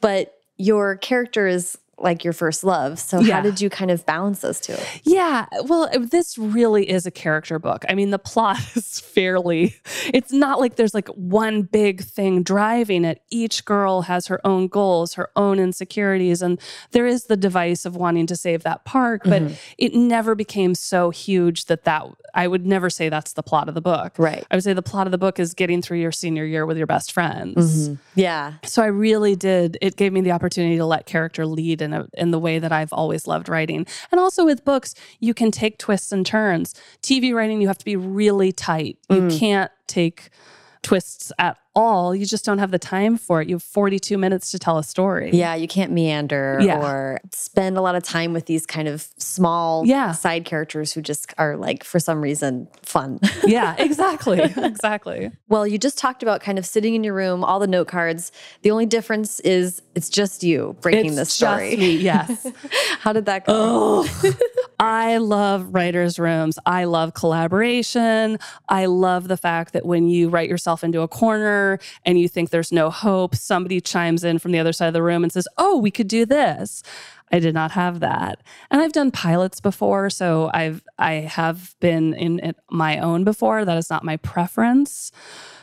[0.00, 2.98] but your character is like your first love.
[2.98, 3.36] So Yeah.
[3.36, 4.74] how did you kind of balance those two?
[5.04, 7.84] Yeah, well, this really is a character book.
[7.88, 9.76] I mean, the plot is fairly,
[10.12, 13.22] it's not like there's like one big thing driving it.
[13.30, 16.58] Each girl has her own goals, her own insecurities, and
[16.92, 19.54] there is the device of wanting to save that park, but mm-hmm.
[19.76, 23.74] it never became so huge that that, I would never say that's the plot of
[23.74, 24.14] the book.
[24.18, 24.44] Right.
[24.50, 26.76] I would say the plot of the book is getting through your senior year with
[26.76, 27.88] your best friends.
[27.88, 27.94] Mm-hmm.
[28.14, 28.54] Yeah.
[28.64, 29.78] So I really did.
[29.80, 32.72] It gave me the opportunity to let character lead in a, in the way that
[32.72, 33.86] I've always loved writing.
[34.10, 36.74] And also with books, you can take twists and turns.
[37.02, 38.98] TV writing, you have to be really tight.
[39.08, 39.38] You mm.
[39.38, 40.30] can't take
[40.82, 42.14] twists at all.
[42.14, 43.48] You just don't have the time for it.
[43.48, 45.30] You have 42 minutes to tell a story.
[45.32, 46.78] Yeah, you can't meander Yeah.
[46.80, 50.12] or spend a lot of time with these kind of small Yeah.
[50.12, 53.20] side characters who just are like for some reason fun.
[53.46, 54.40] Yeah, exactly.
[54.56, 55.30] exactly.
[55.48, 58.30] well, you just talked about kind of sitting in your room, all the note cards.
[58.62, 61.70] The only difference is it's just you breaking It's this story.
[61.70, 61.96] just me.
[61.96, 62.46] Yes.
[63.00, 63.52] How did that go?
[63.56, 64.32] Oh,
[64.78, 66.58] I love writers' rooms.
[66.66, 68.38] I love collaboration.
[68.68, 71.59] I love the fact that when you write yourself into a corner
[72.04, 75.02] and you think there's no hope, somebody chimes in from the other side of the
[75.02, 76.82] room and says, Oh, we could do this.
[77.32, 78.40] I did not have that.
[78.70, 83.64] And I've done pilots before, so I've I have been in it my own before.
[83.64, 85.12] That is not my preference.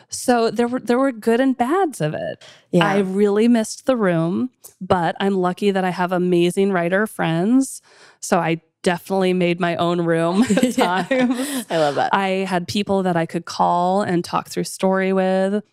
[0.09, 2.43] So there were there were good and bads of it.
[2.71, 2.87] Yeah.
[2.87, 7.81] I really missed the room, but I'm lucky that I have amazing writer friends.
[8.21, 11.65] So I definitely made my own room at times.
[11.69, 12.13] I love that.
[12.13, 15.63] I had people that I could call and talk through story with.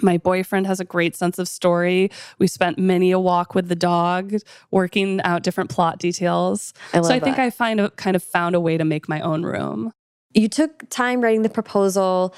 [0.00, 2.10] My boyfriend has a great sense of story.
[2.38, 4.34] We spent many a walk with the dog,
[4.70, 6.72] working out different plot details.
[6.92, 7.46] I love so I think that.
[7.46, 9.92] I find a, kind of found a way to make my own room.
[10.34, 12.34] you took time writing the proposal,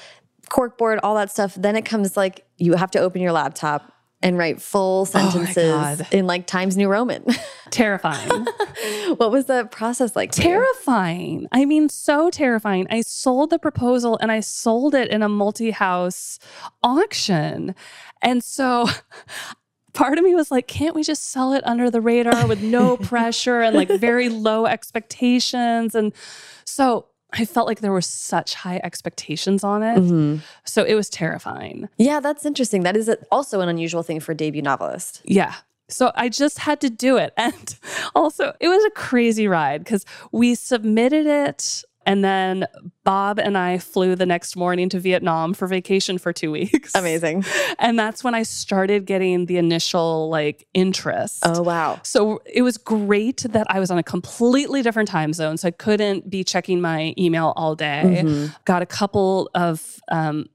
[0.49, 1.55] corkboard, all that stuff.
[1.55, 3.94] Then it comes like you have to open your laptop
[4.25, 6.07] and write full oh sentences God.
[6.11, 7.23] in like Times New Roman.
[7.69, 8.47] Terrifying.
[9.17, 10.31] what was the process like?
[10.31, 11.47] terrifying.
[11.51, 12.87] I mean, so terrifying.
[12.89, 16.39] I sold the proposal and I sold it in a multi house
[16.81, 17.75] auction.
[18.23, 18.89] And so
[19.93, 22.97] part of me was like, can't we just sell it under the radar with no
[23.11, 25.93] pressure and like very low expectations?
[25.93, 26.13] And
[26.65, 27.05] so
[27.37, 29.97] I felt like there were such high expectations on it.
[29.97, 30.41] Mhm.
[30.63, 31.89] So it was terrifying.
[31.97, 32.83] Yeah, that's interesting.
[32.83, 35.21] That is also an unusual thing for a debut novelist.
[35.25, 35.53] Yeah.
[35.87, 37.33] So I just had to do it.
[37.37, 37.75] And
[38.15, 41.83] also, it was a crazy ride because we submitted it.
[42.05, 42.67] And then
[43.03, 46.93] Bob and I flew the next morning to Vietnam for vacation for two weeks.
[46.95, 47.43] Amazing.
[47.77, 51.39] And that's when I started getting the initial like interest.
[51.45, 51.99] Oh, wow.
[52.03, 55.57] So it was great that I was on a completely different time zone.
[55.57, 58.21] So I couldn't be checking my email all day.
[58.23, 58.55] Mhm.
[58.65, 60.45] Got a couple of, um,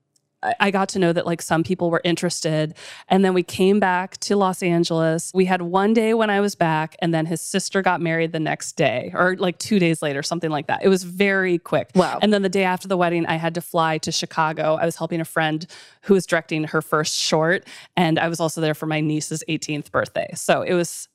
[0.43, 2.74] I got to know that like some people were interested.
[3.09, 5.30] And then we came back to Los Angeles.
[5.34, 8.41] We had one day when I was back, and then his sister got married the
[8.41, 10.82] next day or like two days later, something like that.
[10.82, 11.91] It was very quick.
[11.95, 12.18] Wow.
[12.22, 14.76] And then the day after the wedding, I had to fly to Chicago.
[14.80, 15.66] I was helping a friend
[16.03, 17.66] who was directing her first short.
[17.97, 20.30] And I was also there for my niece's 18th birthday.
[20.34, 21.09] So it was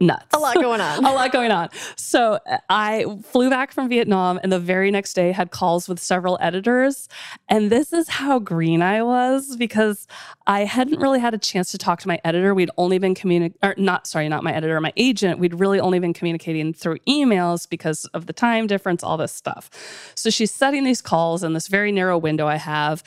[0.00, 0.26] nuts.
[0.34, 1.04] A lot going on.
[1.04, 1.68] a lot going on.
[1.96, 2.38] So
[2.68, 7.08] I flew back from Vietnam and the very next day had calls with several editors.
[7.48, 10.06] And this is how green I was because
[10.46, 12.54] I hadn't really had a chance to talk to my editor.
[12.54, 15.38] We'd only been communicating, or not, sorry, not my editor, my agent.
[15.38, 19.70] We'd really only been communicating through emails because of the time difference, all this stuff.
[20.14, 23.02] So she's setting these calls in this very narrow window I have.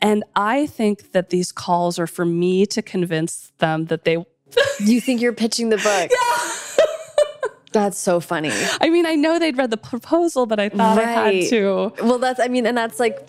[0.00, 4.24] And I think that these calls are for me to convince them that they
[4.80, 6.10] You think you're pitching the book?
[6.10, 6.84] Yeah.
[7.72, 8.50] That's so funny.
[8.80, 11.92] I mean, I know they'd read the proposal, but I thought I had to.
[12.02, 13.28] Well, that's, I mean, and that's like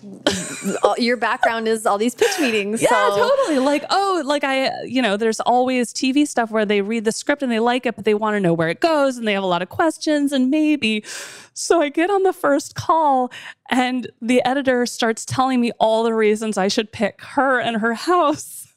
[0.82, 2.80] all, your background is all these pitch meetings.
[2.80, 3.16] Yeah, so.
[3.16, 3.58] totally.
[3.58, 7.42] Like, oh, like I, you know, there's always TV stuff where they read the script
[7.42, 9.42] and they like it, but they want to know where it goes and they have
[9.42, 11.04] a lot of questions and maybe.
[11.52, 13.30] So I get on the first call
[13.68, 17.92] and the editor starts telling me all the reasons I should pick her and her
[17.92, 18.69] house.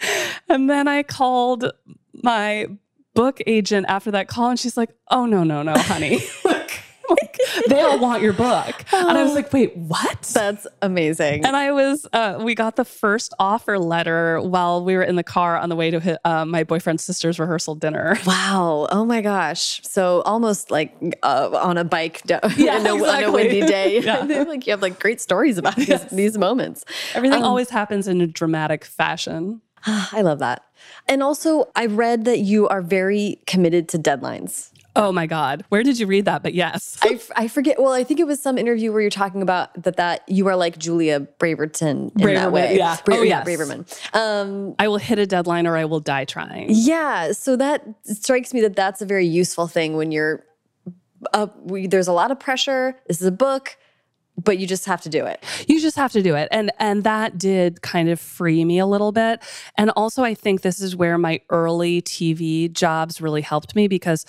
[0.50, 1.70] And then I called
[2.22, 2.68] my
[3.14, 6.20] book agent after that call and she's like, oh, no, no, no, honey.
[6.44, 6.80] like,
[7.10, 7.38] like,
[7.68, 8.84] they all want your book.
[8.92, 10.22] And I was like, wait, what?
[10.34, 11.44] That's amazing.
[11.46, 15.22] And I was, uh, we got the first offer letter while we were in the
[15.22, 18.18] car on the way to uh, my boyfriend's sister's rehearsal dinner.
[18.26, 18.88] Wow.
[18.90, 19.80] Oh my gosh.
[19.84, 24.00] So almost like uh, on a bike Yeah, a, on a windy day.
[24.00, 24.22] Yeah.
[24.44, 26.84] like you have like great stories about these, these moments.
[27.14, 29.60] Everything Um, always happens in a dramatic fashion.
[30.12, 30.62] I love that.
[31.06, 34.70] And also, I read that you are very committed to deadlines.
[34.96, 35.64] Oh my God.
[35.68, 36.42] Where did you read that?
[36.42, 36.98] But yes.
[37.02, 37.80] I, f- I forget.
[37.80, 40.56] Well, I think it was some interview where you're talking about that that you are
[40.56, 42.76] like Julia Braverton in that Braverman, way.
[42.76, 42.96] yeah.
[43.08, 43.46] Oh, yes.
[43.46, 44.14] Braverman.
[44.14, 46.66] Um, I will hit a deadline or I will die trying.
[46.70, 47.30] yeah.
[47.32, 50.44] So that strikes me that that's a very useful thing when you're.
[51.32, 52.96] Uh, we, there's a lot of pressure.
[53.08, 53.76] This is a book,
[54.42, 55.42] but you just have to do it.
[55.66, 56.48] You just have to do it.
[56.50, 59.42] And and that did kind of free me a little bit.
[59.76, 64.24] And also I think this is where my early TV jobs really helped me because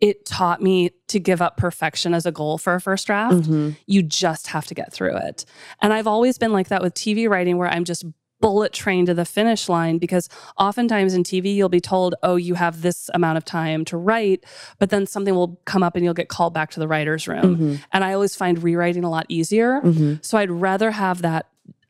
[0.00, 3.34] it taught me to give up perfection as a goal for a first draft.
[3.34, 3.70] Mm-hmm.
[3.86, 5.44] You just have to get through it.
[5.82, 8.04] And I've always been like that with TV writing where I'm just
[8.40, 10.28] bullet train to the finish line because
[10.58, 14.44] oftentimes in TV you'll be told, "Oh, you have this amount of time to write,"
[14.78, 17.56] but then something will come up and you'll get called back to the writers room.
[17.56, 17.74] Mm-hmm.
[17.92, 19.80] And I always find rewriting a lot easier.
[19.80, 20.14] Mm-hmm.
[20.22, 21.46] So I'd rather have that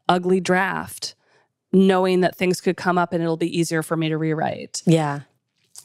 [0.08, 1.14] ugly draft
[1.72, 4.82] knowing that things could come up and it'll be easier for me to rewrite.
[4.86, 5.20] Yeah.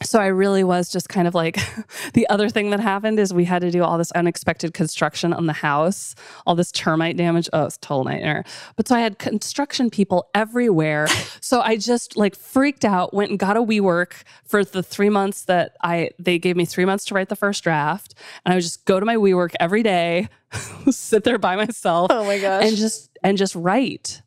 [0.02, 1.58] So I really was just kind of like
[2.14, 5.46] the other thing that happened is we had to do all this unexpected construction on
[5.46, 6.14] the house,
[6.46, 7.48] all this termite damage.
[7.52, 8.44] Oh, it's a total nightmare.
[8.76, 11.06] But so I had construction people everywhere.
[11.40, 15.42] so I just like freaked out, went and got a WeWork for the three months
[15.44, 18.14] that I they gave me three months to write the first draft.
[18.44, 20.28] And I would just go to my WeWork every day,
[20.90, 22.10] sit there by myself.
[22.10, 22.64] Oh my gosh.
[22.64, 24.22] And just and just write.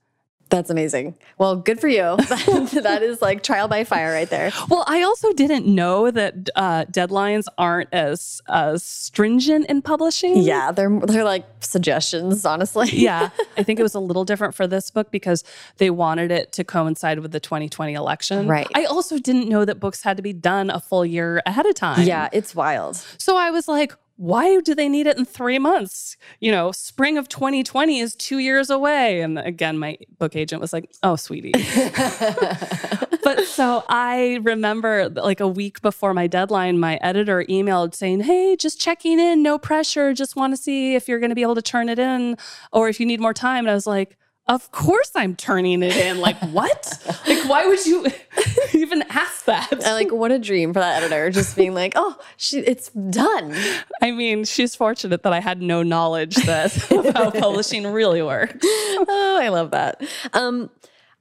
[0.49, 1.15] That's amazing.
[1.37, 2.15] Well, good for you.
[2.17, 4.51] that is like trial by fire right there.
[4.69, 10.37] Well, I also didn't know that uh, deadlines aren't as as stringent in publishing.
[10.37, 12.89] Yeah, they're they're like suggestions, honestly.
[12.93, 15.43] yeah, I think it was a little different for this book because
[15.77, 18.47] they wanted it to coincide with the 2020 election.
[18.47, 18.67] Right.
[18.73, 21.75] I also didn't know that books had to be done a full year ahead of
[21.75, 22.07] time.
[22.07, 22.95] Yeah, it's wild.
[23.17, 26.17] So I was like, why do they need it in three months?
[26.39, 29.21] You know, spring of 2020 is two years away.
[29.21, 31.51] And again, my book agent was like, oh, sweetie.
[33.23, 38.55] but so I remember like a week before my deadline, my editor emailed saying, Hey,
[38.55, 40.13] just checking in, no pressure.
[40.13, 42.37] Just want to see if you're going to be able to turn it in
[42.73, 43.65] or if you need more time.
[43.65, 46.19] And I was like, of course I'm turning it in.
[46.19, 46.93] Like, what?
[47.27, 48.07] like, why would you
[48.73, 49.71] even ask that?
[49.71, 53.53] And like, what a dream for that editor, just being like, oh, she, it's done.
[54.01, 56.73] I mean, she's fortunate that I had no knowledge that
[57.15, 58.59] how publishing really works.
[58.63, 60.01] Oh, I love that.
[60.33, 60.69] Um,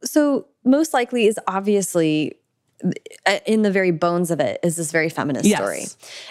[0.05, 2.37] so most likely is obviously
[3.47, 5.59] in the very bones of it is this very feminist Yes.
[5.59, 5.85] story.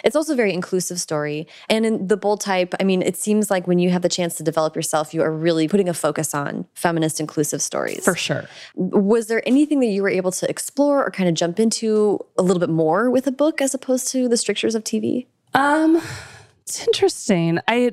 [0.04, 1.46] It's also a very inclusive story.
[1.68, 4.36] And in the bold type, I mean, it seems like when you have the chance
[4.36, 8.04] to develop yourself, you are really putting a focus on feminist inclusive stories.
[8.04, 8.48] For sure.
[8.76, 12.42] Was there anything that you were able to explore or kind of jump into a
[12.42, 15.26] little bit more with a book as opposed to the strictures of TV?
[15.54, 16.00] Um,
[16.62, 17.58] it's interesting.
[17.66, 17.92] I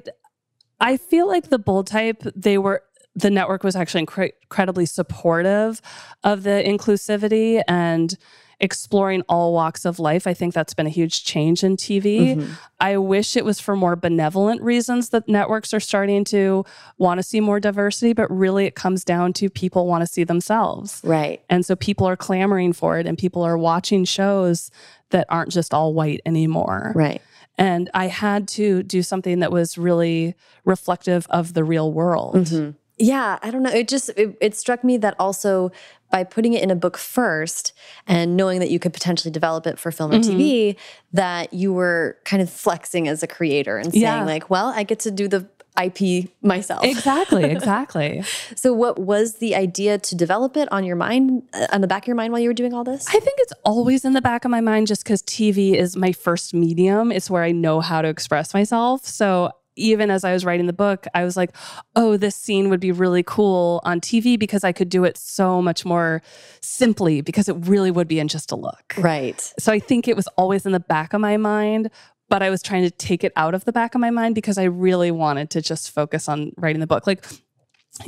[0.80, 2.84] I feel like the bold type they were
[3.16, 5.82] the network was actually incre- incredibly supportive
[6.24, 8.18] of the inclusivity and
[8.60, 10.28] exploring all walks of life.
[10.28, 12.48] I think that's been a huge change in TV.
[12.80, 16.66] I wish it was for more benevolent reasons that networks are starting to
[16.98, 20.24] want to see more diversity, but really it comes down to people want to see
[20.24, 21.02] themselves.
[21.04, 21.42] Right.
[21.50, 24.72] And so people are clamoring for it and people are watching shows
[25.12, 26.92] that aren't just all white anymore.
[26.96, 27.22] Right.
[27.58, 30.36] And I had to do something that was really
[30.66, 32.36] reflective of the real world.
[32.36, 32.72] Mm-hmm.
[32.98, 33.72] Yeah, I don't know.
[33.72, 35.72] It just it, it struck me that also
[36.12, 37.74] by putting it in a book first
[38.06, 40.40] and knowing that you could potentially develop it for film or Mm-hmm.
[40.40, 40.76] TV,
[41.12, 44.24] that you were kind of flexing as a creator and saying Yeah.
[44.26, 48.22] like, "Well, I get to do the IP myself." Exactly, exactly.
[48.56, 52.04] So, what was the idea to develop it on your mind, uh, on the back
[52.04, 53.08] of your mind while you were doing all this?
[53.08, 56.12] I think it's always in the back of my mind just because TV is my
[56.12, 57.12] first medium.
[57.12, 59.04] It's where I know how to express myself.
[59.08, 61.56] So even as I was writing the book, I was like,
[61.96, 65.62] oh, this scene would be really cool on TV because I could do it so
[65.62, 66.22] much more
[66.62, 68.94] simply because it really would be in just a look.
[68.98, 69.54] right.
[69.60, 71.90] So I think it was always in the back of my mind,
[72.30, 74.58] but I was trying to take it out of the back of my mind because
[74.58, 77.06] I really wanted to just focus on writing the book.
[77.06, 77.26] Like,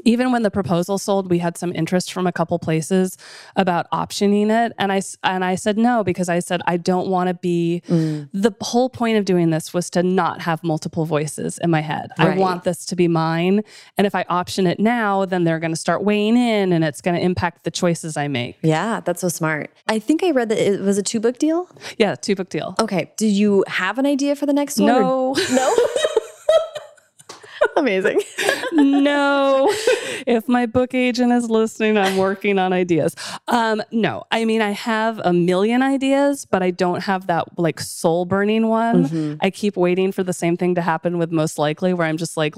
[0.04, 3.18] even when the proposal sold, we had some interest from a couple places
[3.56, 7.28] about optioning it, and I and I said no because I said I don't want
[7.28, 7.82] to be.
[7.88, 8.30] Mm.
[8.34, 12.12] The whole point of doing this was to not have multiple voices in my head.
[12.18, 13.64] I want this to be mine,
[13.98, 17.02] and if I option it now, then they're going to start weighing in, and it's
[17.02, 18.58] going to impact the choices I make.
[18.62, 19.70] Yeah, that's so smart.
[19.88, 21.70] I think I read that it was a two book deal.
[21.98, 22.76] Yeah, two book deal.
[22.80, 23.12] Okay.
[23.18, 24.90] Do you have an idea for the next one?
[24.90, 25.76] or- No.
[27.78, 28.22] Amazing.
[28.74, 29.68] no.
[30.28, 33.16] if my book agent is listening, I'm working on ideas.
[33.48, 37.80] Um, no, I mean, I have a million ideas, but I don't have that like
[37.80, 39.38] soul burning one.
[39.42, 42.38] I keep waiting for the same thing to happen with Most Likely, where I'm just
[42.38, 42.56] like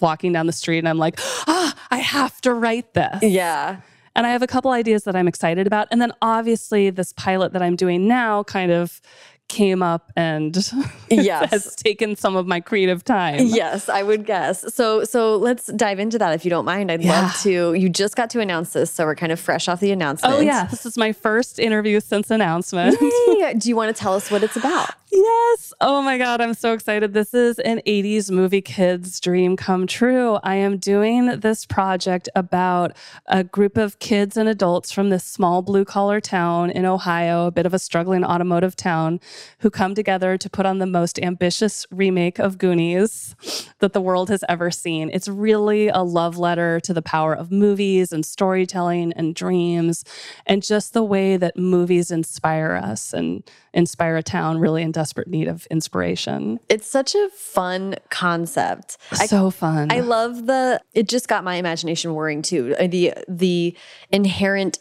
[0.00, 3.22] walking down the street and I'm like, ah, I have to write this.
[3.22, 3.80] Yeah.
[4.14, 5.88] And I have a couple ideas that I'm excited about.
[5.90, 9.00] And then obviously, this pilot that I'm doing now kind of
[9.48, 10.56] came up and
[11.10, 11.50] Yes.
[11.50, 13.46] has taken some of my creative time.
[13.46, 14.74] Yes, I would guess.
[14.74, 16.90] So so let's dive into that if you don't mind.
[16.90, 17.22] I'd Yeah.
[17.22, 17.74] love to.
[17.74, 20.34] You just got to announce this, so we're kind of fresh off the announcement.
[20.34, 20.66] Oh, yeah.
[20.66, 22.96] This is my first interview since announcement.
[23.00, 23.54] Yay.
[23.58, 24.90] Do you want to tell us what it's about?
[25.12, 25.72] Yes.
[25.80, 26.40] Oh my God.
[26.40, 27.14] I'm so excited.
[27.14, 30.34] This is an 80s movie kid's dream come true.
[30.42, 32.94] I am doing this project about
[33.26, 37.50] a group of kids and adults from this small blue collar town in Ohio, a
[37.50, 39.20] bit of a struggling automotive town,
[39.60, 43.34] who come together to put on the most ambitious remake of Goonies
[43.80, 45.10] that the world has ever seen.
[45.12, 50.04] It's really a love letter to the power of movies and storytelling and dreams
[50.46, 55.28] and just the way that movies inspire us and inspire a town really in desperate
[55.28, 56.58] need of inspiration.
[56.68, 58.96] It's such a fun concept.
[59.12, 59.92] I so fun.
[59.92, 62.74] I love the it just got my imagination whirring too.
[62.78, 63.76] Uh, The the
[64.10, 64.78] inherent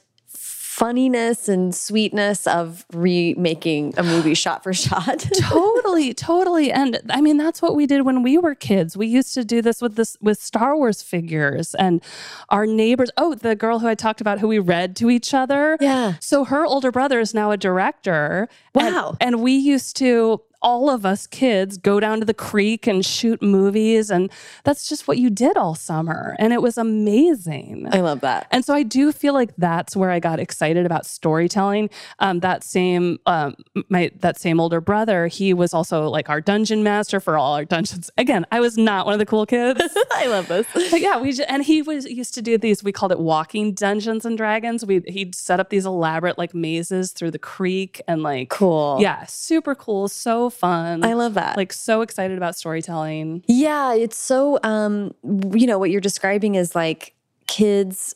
[0.79, 5.19] funniness and sweetness of remaking a movie shot for shot.
[5.39, 9.33] totally totally and i mean that's what we did when we were kids we used
[9.33, 12.03] to do this with this with star wars figures and
[12.49, 15.77] our neighbors oh the girl who i talked about who we read to each other
[15.79, 16.15] Yeah.
[16.19, 19.15] so her older brother is now a director and- Wow.
[19.21, 23.39] and, we used to all of us kids go down to the creek and shoot
[23.41, 24.31] movies and
[24.63, 28.47] that's just what you did all summer and it was amazing I love that.
[28.51, 31.89] and so I do feel like that's where I got excited about storytelling.
[32.19, 33.55] Um, that same um,
[33.89, 37.63] my that same older brother, he was also like our dungeon master for all our
[37.65, 38.09] dungeons.
[38.17, 39.79] Again, I was not one of the cool kids.
[40.11, 40.65] I love this.
[40.95, 42.83] But yeah, we ju- and he was used to do these.
[42.83, 44.85] We called it walking Dungeons and Dragons.
[44.85, 48.97] We he'd set up these elaborate like mazes through the creek and like Cool.
[48.99, 51.03] Yeah, super cool, so fun.
[51.05, 51.57] I love that.
[51.57, 53.43] Like so excited about storytelling.
[53.47, 55.13] Yeah, it's so um
[55.53, 57.13] you know what you're describing is like
[57.47, 58.15] kids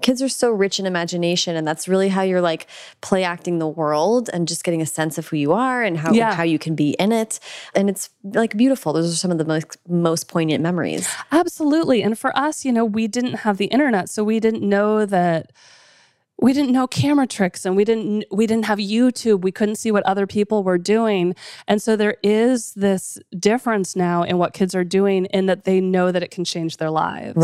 [0.00, 2.66] kids are so rich in imagination and that's really how you're like
[3.02, 6.10] play acting the world and just getting a sense of who you are and how
[6.14, 6.32] Yeah.
[6.34, 7.38] how you can be in it
[7.74, 12.02] and it's like beautiful those are some of the most most poignant memories Absolutely.
[12.02, 15.52] And for us, you know, we didn't have the internet, so we didn't know that
[16.40, 19.42] we didn't know camera tricks and we didn't we didn't have YouTube.
[19.42, 21.34] We couldn't see what other people were doing.
[21.68, 25.80] And so there is this difference now in what kids are doing in that they
[25.80, 27.36] know that it can change their lives.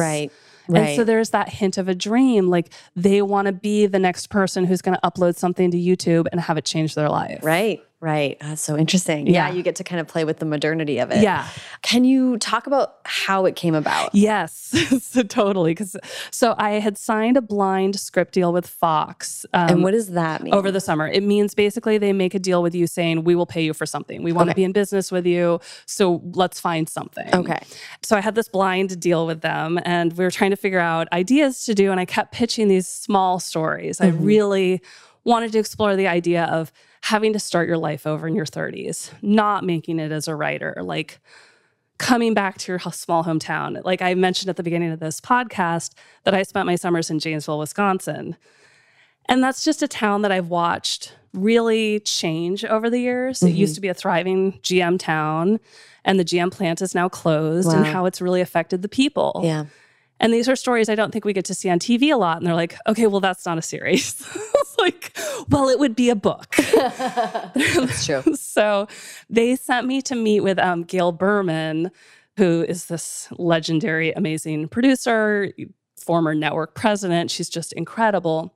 [0.68, 3.98] right And so there's that hint of a dream like they want to be the
[3.98, 7.44] next person who's going to upload something to YouTube and have it change their life.
[7.44, 9.48] right right that's so interesting yeah.
[9.48, 9.54] Yeah.
[9.54, 11.48] you get to kind of play with the modernity of it Yeah.
[11.82, 14.52] can you talk about how it came about Yes,
[15.02, 15.70] so totally.
[15.72, 15.96] Because
[16.30, 19.46] so I had signed a blind script deal with Fox.
[19.54, 21.06] um, and what does that mean over the summer.
[21.08, 23.86] It means basically they make a deal with you saying, we will pay you for
[23.86, 24.22] something.
[24.22, 24.60] We want to Okay.
[24.60, 25.60] be in business with you.
[25.86, 27.28] So let's find something.
[27.34, 27.60] okay
[28.02, 31.08] So I had this blind deal with them and we were trying to figure out
[31.12, 31.90] ideas to do.
[31.90, 34.00] And I kept pitching these small stories.
[34.00, 34.80] I really
[35.24, 36.72] wanted to explore the idea of
[37.06, 40.74] having to start your life over in your 30s, not making it as a writer,
[40.82, 41.20] like
[41.98, 43.80] coming back to your small hometown.
[43.84, 45.94] Like I mentioned at the beginning of this podcast,
[46.24, 48.36] that I spent my summers in Janesville, Wisconsin.
[49.28, 53.40] And that's just a town that I've watched really change over the years.
[53.40, 53.74] It used mm-hmm.
[53.76, 55.60] to be a thriving GM town,
[56.04, 59.42] and the GM plant is now closed, and how it's really affected the people.
[59.44, 59.66] yeah
[60.18, 62.38] And these are stories I don't think we get to see on TV a lot.
[62.38, 64.26] And they're like, okay, well, that's not a series.
[64.34, 65.16] it's like,
[65.50, 66.54] well, it would be a book.
[66.58, 68.88] it's true so
[69.28, 71.90] they sent me to meet with um, Gail Berman,
[72.36, 75.52] who is this legendary, amazing producer,
[75.96, 77.30] former network president.
[77.30, 78.55] She's just incredible.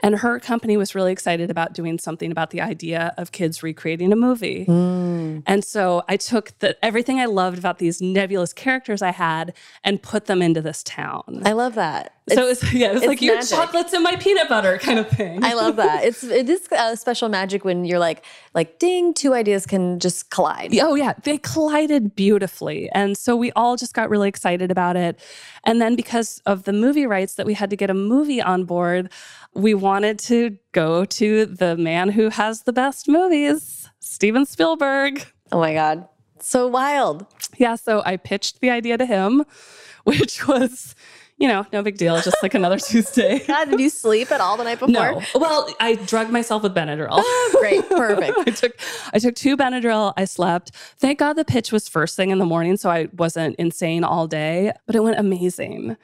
[0.00, 4.12] And her company was really excited about doing something about the idea of kids recreating
[4.12, 4.66] a movie.
[4.66, 5.42] Mm.
[5.46, 10.02] And so I took the, everything I loved about these nebulous characters I had and
[10.02, 11.42] put them into this town.
[11.44, 14.16] i love that so it was, yeah, it was it's like your chocolates and my
[14.16, 15.42] peanut butter kind of thing.
[15.44, 16.04] I love that.
[16.04, 20.30] It's it is a special magic when you're like like ding, two ideas can just
[20.30, 20.76] collide.
[20.80, 21.14] Oh, yeah.
[21.24, 22.88] They collided beautifully.
[22.90, 25.18] And so we all just got really excited about it.
[25.64, 28.64] And then because of the movie rights that we had to get a movie on
[28.64, 29.10] board,
[29.54, 35.26] we wanted to go to the man who has the best movies, Steven Spielberg.
[35.50, 36.08] Oh my god,
[36.40, 37.26] so wild.
[37.58, 37.74] Yeah.
[37.76, 39.44] So I pitched the idea to him,
[40.04, 40.94] which was,
[41.42, 43.40] you know, no big deal, just like another Tuesday.
[43.48, 44.92] God, did you sleep at all the night before?
[44.92, 45.20] No.
[45.34, 47.08] Well, I drugged myself with Benadryl.
[47.10, 48.38] Ah, great, perfect.
[48.46, 48.80] I took
[49.12, 50.12] I took two Benadryl.
[50.16, 50.70] I slept.
[50.98, 54.28] Thank God the pitch was first thing in the morning, so I wasn't insane all
[54.28, 54.72] day.
[54.86, 55.96] But it went amazing.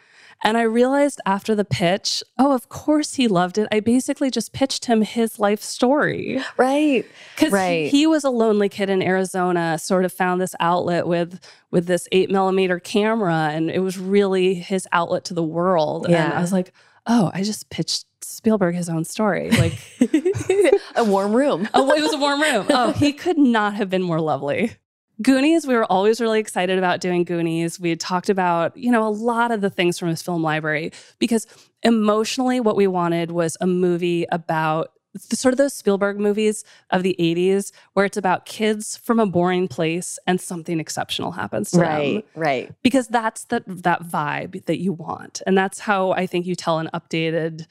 [0.44, 3.66] And I realized after the pitch, oh, of course he loved it.
[3.72, 7.90] I basically just pitched him his life story Right, because right.
[7.90, 9.78] he was a lonely kid in Arizona.
[9.78, 14.54] Sort of found this outlet with with this eight millimeter camera, and it was really
[14.54, 16.04] his outlet to the world.
[16.04, 16.32] And Yeah.
[16.32, 16.72] I was like,
[17.06, 19.50] oh, I just pitched Spielberg his own story.
[19.50, 19.78] Like,
[20.96, 21.68] a warm room.
[21.74, 22.66] Oh, it was a warm room.
[22.70, 24.72] Oh, he could not have been more lovely.
[25.20, 27.80] Goonies, we were always really excited about doing Goonies.
[27.80, 30.92] We had talked about, you know, a lot of the things from his film library
[31.18, 31.46] because
[31.82, 34.92] emotionally, what we wanted was a movie about
[35.30, 39.26] the, sort of those Spielberg movies of the 80s where it's about kids from a
[39.26, 42.72] boring place and something exceptional happens to them Right, right.
[42.82, 45.42] because that's the, that vibe that you want.
[45.46, 47.66] And that's how I think you tell an updated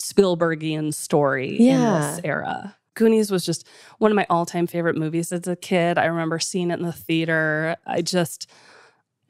[0.00, 1.66] Spielbergian story in
[2.00, 2.76] this era.
[2.94, 3.66] Goonies was just
[3.98, 5.98] one of my all time favorite movies as a kid.
[5.98, 7.76] I remember seeing it in the theater.
[7.86, 8.50] I just,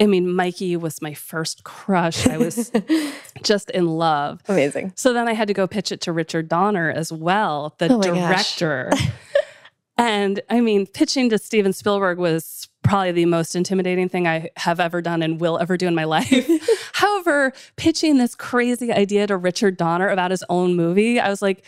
[0.00, 2.26] I mean, Mikey was my first crush.
[2.26, 2.72] I was
[3.42, 4.42] just in love.
[4.48, 4.92] Amazing.
[4.96, 8.02] So then I had to go pitch it to Richard Donner as well, the Oh
[8.02, 8.90] director.
[9.98, 14.80] and I mean, pitching to Steven Spielberg was probably the most intimidating thing I have
[14.80, 16.48] ever done and will ever do in my life.
[16.92, 21.64] However, pitching this crazy idea to Richard Donner about his own movie, I was like,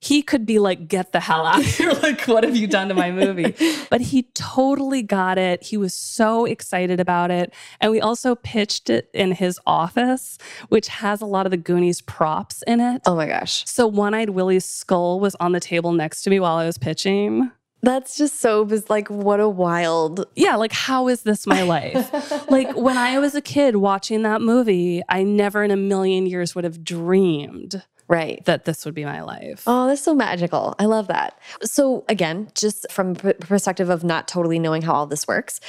[0.00, 1.92] he could be like, get the hell out of here.
[1.92, 3.54] like, what have you done to my movie?
[3.90, 5.62] But he totally got it.
[5.62, 7.52] He was so excited about it.
[7.80, 10.36] And we also pitched it in his office,
[10.68, 13.02] which has a lot of the Goonies props in it.
[13.06, 13.64] Oh my gosh.
[13.66, 16.76] So One Eyed Willie's skull was on the table next to me while I was
[16.76, 17.50] pitching.
[17.82, 20.26] That's just so biz- like what a wild.
[20.36, 22.10] Yeah, like how is this my life?
[22.50, 26.54] like when I was a kid watching that movie, I never in a million years
[26.54, 28.44] would have dreamed Right.
[28.46, 29.64] that this would be my life.
[29.66, 30.74] Oh, that's so magical.
[30.78, 31.38] I love that.
[31.62, 35.60] So, again, just from perspective of not totally knowing how all this works,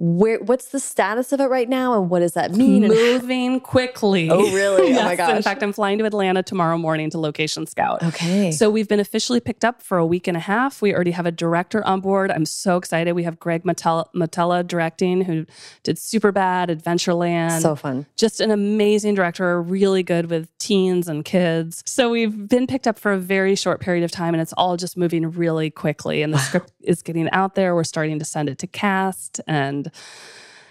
[0.00, 2.82] where what's the status of it right now and what does that mean?
[2.88, 4.30] Moving quickly.
[4.30, 4.90] Oh, really?
[4.90, 5.00] yes.
[5.00, 5.36] Oh my gosh.
[5.36, 8.00] In fact, I'm flying to Atlanta tomorrow morning to location scout.
[8.04, 8.52] Okay.
[8.52, 10.80] So we've been officially picked up for a week and a half.
[10.80, 12.30] We already have a director on board.
[12.30, 13.14] I'm so excited.
[13.14, 15.46] We have Greg Mottola, Mottola directing, who
[15.82, 17.60] did Superbad, Adventureland.
[17.60, 18.06] So fun.
[18.16, 21.82] Just an amazing director, really good with teens and kids.
[21.86, 24.76] So we've been picked up for a very short period of time and it's all
[24.76, 26.22] just moving really quickly.
[26.22, 27.74] And the script is getting out there.
[27.74, 29.87] We're starting to send it to cast and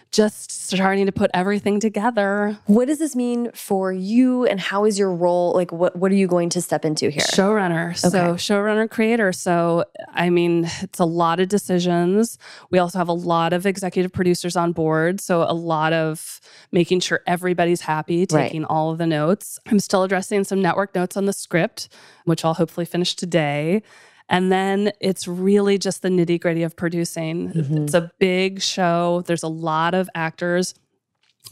[0.09, 2.57] just starting to put everything together.
[2.65, 5.51] What does this mean for you and how is your role?
[5.53, 7.21] Like what what are you going to step into here?
[7.23, 7.95] Showrunner.
[7.95, 9.33] So showrunner creator.
[9.33, 12.37] So I mean, it's a lot of decisions.
[12.71, 15.19] We also have a lot of executive producers on board.
[15.19, 16.39] So a lot of
[16.71, 18.43] making sure everybody's happy, Right.
[18.43, 19.59] taking all of the notes.
[19.67, 21.89] I'm still addressing some network notes on the script,
[22.23, 23.83] which I'll hopefully finish today.
[24.29, 27.53] And then it's really just the nitty gritty of producing.
[27.53, 27.77] Mm-hmm.
[27.83, 29.23] It's a big show.
[29.25, 30.73] There's a lot of actors.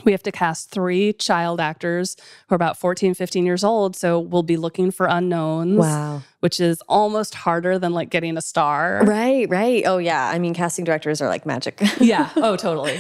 [0.04, 2.16] We have to cast three child actors
[2.48, 3.96] who are about 14, 15 years old.
[3.96, 6.22] So we'll be looking for unknowns, Wow.
[6.42, 9.02] which is almost harder than like getting a star.
[9.06, 9.84] Right, right.
[9.86, 10.28] Oh yeah.
[10.30, 11.82] I mean casting directors are like magic.
[12.00, 12.30] Yeah.
[12.36, 12.98] Oh, totally.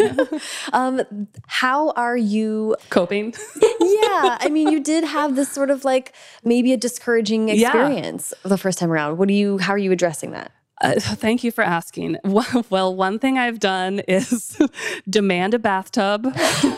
[0.74, 1.02] um
[1.48, 3.34] how are you Coping.
[3.82, 7.68] yeah, I mean, you did have this sort of like maybe a discouraging Yeah.
[7.70, 9.18] experience the first time around.
[9.18, 9.58] What do you?
[9.58, 10.52] How are you addressing that?
[10.82, 12.18] Uh, thank you for asking.
[12.70, 14.60] Well, one thing I've done is
[15.10, 16.26] demand a bathtub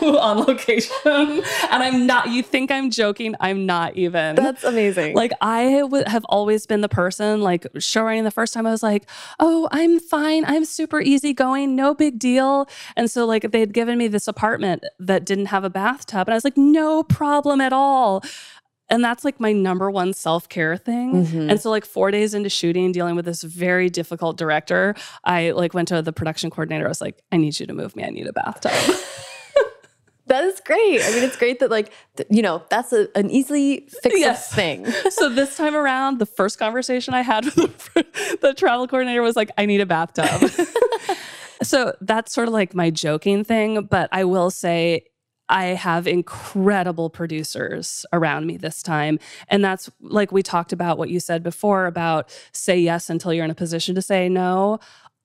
[0.02, 0.92] on location.
[1.04, 3.34] And I'm not, you think I'm joking.
[3.40, 4.34] I'm not even.
[4.36, 5.14] That's amazing.
[5.14, 8.82] Like I would have always been the person like showrunning the first time I was
[8.82, 9.08] like,
[9.40, 10.44] "Oh, I'm fine.
[10.44, 11.74] I'm super easygoing.
[11.74, 15.70] No big deal." And so like they'd given me this apartment that didn't have a
[15.70, 18.22] bathtub and I was like, "No problem at all."
[18.90, 21.26] And that's like my number one self-care thing.
[21.26, 21.50] Mhm.
[21.50, 25.74] And so like 4 days into shooting dealing with this very difficult director, I like
[25.74, 26.86] went to the production coordinator.
[26.86, 28.04] I was like, "I need you to move me.
[28.04, 28.72] I need a bathtub."
[30.26, 31.02] that is great.
[31.02, 34.54] I mean, it's great that like th- you know that's a, an easily fixable Yes.
[34.54, 34.86] thing.
[35.10, 39.36] so this time around, the first conversation I had with the, the travel coordinator was
[39.36, 40.50] like, I need a bathtub.
[41.62, 43.84] so that's sort of like my joking thing.
[43.84, 45.04] But I will say,
[45.48, 49.18] I have incredible producers around me this time.
[49.48, 53.44] And that's like we talked about what you said before about say yes until you're
[53.44, 54.78] in a position to say no.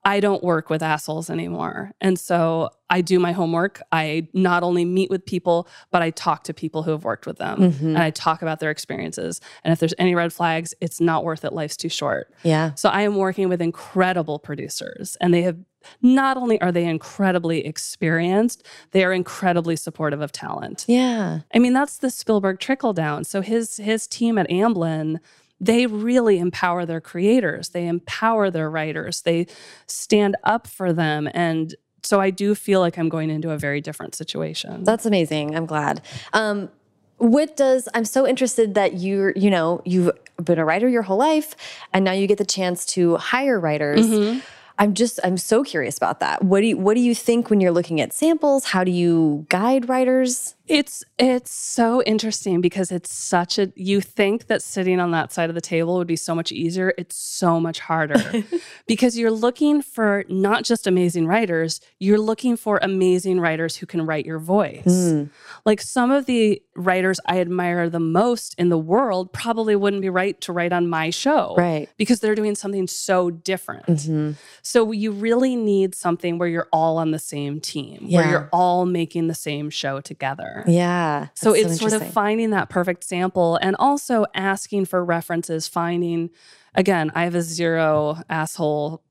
[0.05, 1.91] I don't work with assholes anymore.
[2.01, 3.81] And so I do my homework.
[3.93, 7.37] I not only meet with people, but I talk to people who have worked with
[7.37, 7.81] them Mhm.
[7.81, 9.39] and I talk about their experiences.
[9.63, 11.53] And if there's any red flags, it's not worth it.
[11.53, 12.33] Life's too short.
[12.43, 12.71] Yeah.
[12.75, 15.57] So I am working with incredible producers, and they have
[16.01, 20.85] not only are they incredibly experienced, they are incredibly supportive of talent.
[20.87, 21.39] Yeah.
[21.53, 23.23] I mean, that's the Spielberg trickle down.
[23.23, 25.19] So his his team at Amblin,
[25.59, 27.69] they really empower their creators.
[27.69, 29.21] They empower their writers.
[29.21, 29.47] They
[29.87, 31.75] stand up for them and
[32.05, 34.83] so I do feel like I'm going into a very different situation.
[34.83, 35.55] That's amazing.
[35.55, 36.01] I'm glad.
[36.33, 36.69] Um,
[37.17, 40.11] what does I'm so interested that you're you know you've
[40.43, 41.55] been a writer your whole life,
[41.93, 44.05] and now you get the chance to hire writers.
[44.05, 44.39] Mm-hmm.
[44.79, 46.43] I'm just I'm so curious about that.
[46.43, 48.65] What do you what do you think when you're looking at samples?
[48.65, 50.55] How do you guide writers?
[50.67, 55.49] It's it's so interesting because it's such a you think that sitting on that side
[55.49, 56.93] of the table would be so much easier.
[56.97, 58.45] It's so much harder
[58.87, 64.05] because you're looking for not just amazing writers, you're looking for amazing writers who can
[64.05, 64.85] write your voice.
[64.85, 65.29] Mm.
[65.65, 70.09] Like some of the writers I admire the most in the world probably wouldn't be
[70.09, 71.55] right to write on my show.
[71.57, 71.89] Right.
[71.97, 73.85] Because they're doing something so different.
[73.87, 74.35] Mhm.
[74.61, 78.19] So you really need something where you're all on the same team, Yeah.
[78.21, 80.52] where you're all making the same show together.
[80.67, 81.27] Yeah.
[81.33, 86.29] So it's sort of finding that perfect sample and also asking for references, finding
[86.75, 89.03] again, I have a zero asshole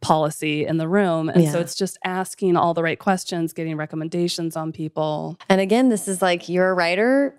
[0.00, 1.28] policy in the room.
[1.28, 5.38] And so it's just asking all the right questions, getting recommendations on people.
[5.48, 7.34] And again, this is like you're a writer.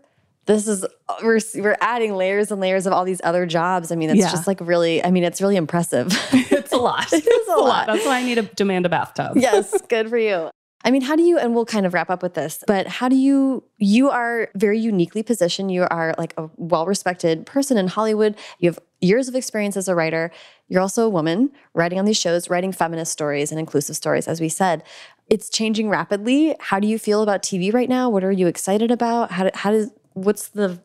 [0.46, 0.86] This is
[1.24, 3.92] we're we're adding layers and layers of all these other jobs.
[3.92, 4.32] I mean, it's Yeah.
[4.32, 5.04] just like really.
[5.04, 6.08] I mean, it's really impressive.
[6.52, 7.12] It's a lot.
[7.14, 7.88] It is a lot.
[7.88, 9.38] That's why I need to demand a bathtub.
[9.38, 10.50] yes, good for you.
[10.84, 13.10] I mean, how do you, and we'll kind of wrap up with this, but how
[13.10, 15.72] do you, you are very uniquely positioned.
[15.72, 18.36] You are like a well respected person in Hollywood.
[18.60, 20.32] You have years of experience as a writer.
[20.70, 24.40] You're also a woman writing on these shows, writing feminist stories and inclusive stories, as
[24.40, 24.84] we said.
[25.30, 26.56] It's changing rapidly.
[26.60, 28.10] How do you feel about TV right now?
[28.10, 29.32] What are you excited about?
[29.32, 30.82] How, do, how does, what's the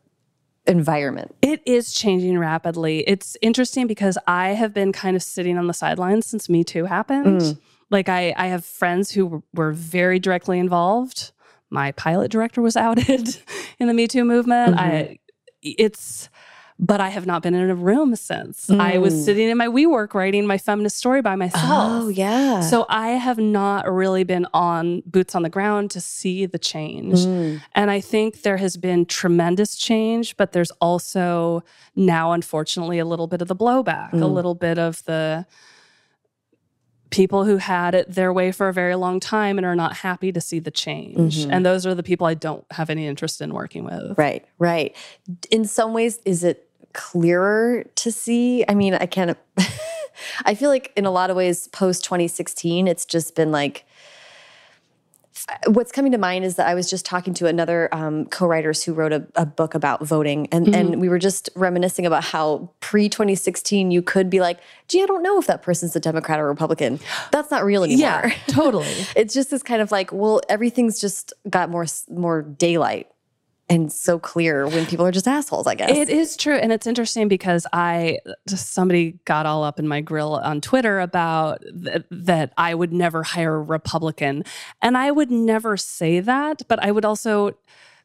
[0.67, 1.35] environment?
[1.41, 3.05] It is changing rapidly.
[3.07, 6.87] It's interesting because I have been kind of sitting on the sidelines since Me Too
[6.87, 7.41] happened.
[7.41, 7.59] Mm.
[7.91, 11.33] Like I, I have friends who were, very directly involved.
[11.71, 13.37] My pilot director was outed
[13.79, 14.79] in the Me Too movement.
[14.79, 15.19] I,
[15.63, 16.29] it's
[16.79, 18.67] but I have not been in a room since.
[18.67, 18.81] Mm.
[18.81, 21.63] I was sitting in my WeWork writing my feminist story by myself.
[21.65, 22.61] Oh, yeah.
[22.61, 27.21] So I have not really been on boots on the ground to see the change.
[27.21, 27.61] Mm.
[27.77, 31.63] And I think there has been tremendous change, but there's also
[31.95, 34.23] now, unfortunately, a little bit of the blowback, mm.
[34.23, 35.47] a little bit of the
[37.15, 40.33] people who had it their way for a very long time and are not happy
[40.33, 41.39] to see the change.
[41.39, 41.53] Mm-hmm.
[41.53, 44.19] And those are the people I don't have any interest in working with.
[44.19, 44.97] Right, right.
[45.51, 48.65] In some ways, is it clearer to see?
[48.69, 49.39] I mean, I can't,
[50.45, 53.85] I feel like in a lot of ways, post 2016, it's just been like,
[55.67, 58.95] what's coming to mind is that I was just talking to another um, co-writers who
[58.95, 60.81] wrote a, a book about voting, and mm -hmm.
[60.81, 65.07] and we were just reminiscing about how pre 2016 you could be like, gee, I
[65.07, 66.99] don't know if that person's a Democrat or Republican.
[67.31, 68.27] That's not real anymore.
[68.27, 68.95] Yeah, totally.
[69.17, 73.07] it's just this kind of like, well, everything's just got more more daylight
[73.69, 75.91] and so clear when people are just assholes, I guess.
[75.91, 76.57] It is true.
[76.57, 78.19] And it's interesting because I
[78.49, 82.93] just somebody got all up in my grill on Twitter about th that I would
[82.93, 84.45] never hire a Republican.
[84.83, 87.57] And I would never say that, but I would also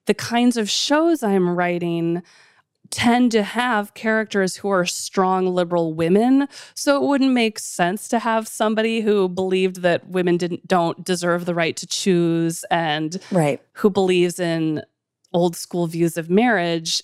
[0.06, 2.24] the kinds of shows I'm writing
[2.90, 8.18] tend to have characters who are strong liberal women so it wouldn't make sense to
[8.18, 13.62] have somebody who believed that women didn't don't deserve the right to choose and right
[13.74, 14.82] who believes in
[15.34, 17.02] old school views of marriage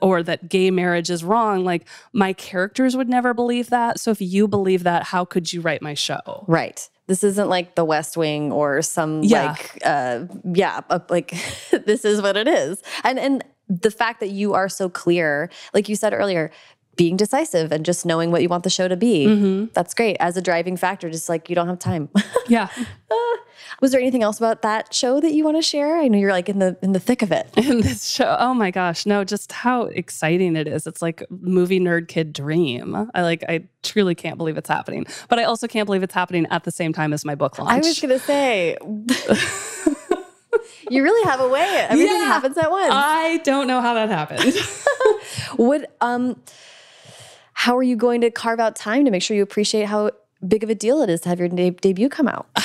[0.00, 4.00] or that gay marriage is wrong like my characters would never believe that.
[4.00, 6.44] So if you believe that how could you write my show?
[6.48, 6.88] Right.
[7.06, 9.48] This isn't like the west wing or some yeah.
[9.48, 11.30] like uh yeah uh, like
[11.86, 12.82] this is what it is.
[13.04, 16.50] And and the fact that you are so clear like you said earlier
[16.96, 19.72] being decisive and just knowing what you want the show to be mm -hmm.
[19.72, 22.08] that's great as a driving factor just like you don't have time
[22.48, 22.68] yeah
[23.10, 23.36] uh,
[23.80, 25.98] was there anything else about that show that you want to share?
[25.98, 27.46] I know you're like in the in the thick of it.
[27.56, 30.86] In this show, oh my gosh, no, just how exciting it is.
[30.86, 33.10] It's like movie nerd kid dream.
[33.14, 35.06] I like I truly can't believe it's happening.
[35.28, 37.70] But I also can't believe it's happening at the same time as my book launch.
[37.70, 38.76] I was going to say
[40.88, 41.86] You really have a way.
[41.88, 42.92] Everything yeah, happens at once.
[42.92, 44.54] I don't know how that happened.
[45.58, 46.40] Would um
[47.58, 50.10] how are you going to carve out time to make sure you appreciate how
[50.46, 52.46] big of a deal it is to have your de debut come out?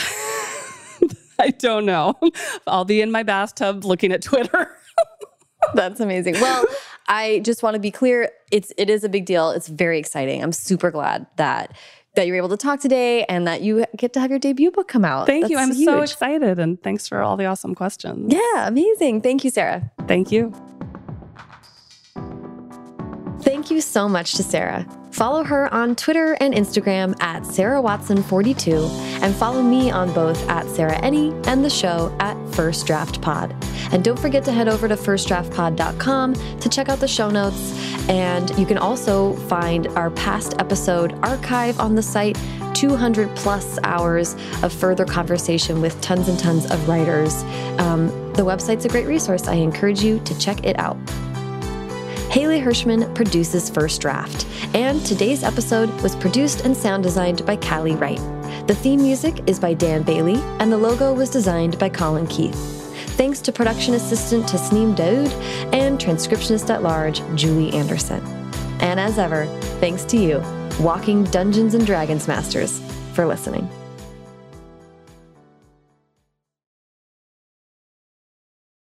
[1.40, 2.20] I don't know.
[2.68, 4.76] I'll be in my bathtub looking at Twitter.
[5.74, 6.34] That's amazing.
[6.34, 6.66] Well,
[7.08, 8.32] I just want to be clear.
[8.52, 9.52] It's it is a big deal.
[9.52, 10.44] It's very exciting.
[10.44, 11.74] I'm super glad that
[12.16, 14.90] that you're able to talk today and that you get to have your debut book
[14.90, 15.26] come out.
[15.26, 15.58] Thank That's you.
[15.58, 15.86] I'm huge.
[15.86, 18.34] so excited and thanks for all the awesome questions.
[18.34, 19.22] Yeah, amazing.
[19.22, 19.90] Thank you, Sarah.
[20.06, 20.54] Thank you.
[23.44, 24.86] Thank you so much to Sarah.
[25.12, 28.90] Follow her on Twitter and Instagram at Sarah Watson42
[29.22, 33.54] and follow me on both at Sarah Enni and the show at First Draft Pod.
[33.92, 37.74] And don't forget to head over to firstdraftpod.com to check out the show notes.
[38.08, 42.38] And you can also find our past episode archive on the site
[42.74, 47.44] 200 plus hours of further conversation with tons and tons of writers.
[47.80, 49.48] Um, the website's a great resource.
[49.48, 50.98] I encourage you to check it out.
[52.32, 57.98] Haley Hirschman produces First Draft, and today's episode was produced and sound designed by Callie
[57.98, 58.22] Wright.
[58.68, 62.56] The theme music is by Dan Bailey, and the logo was designed by Colin Keith.
[63.18, 65.30] Thanks to production assistant Tasneem Daoud
[65.74, 68.26] and transcriptionist at large Julie Anderson.
[68.80, 69.46] And as ever,
[69.82, 70.42] thanks to you,
[70.80, 72.80] Walking Dungeons and Dragons Masters,
[73.14, 73.70] for listening.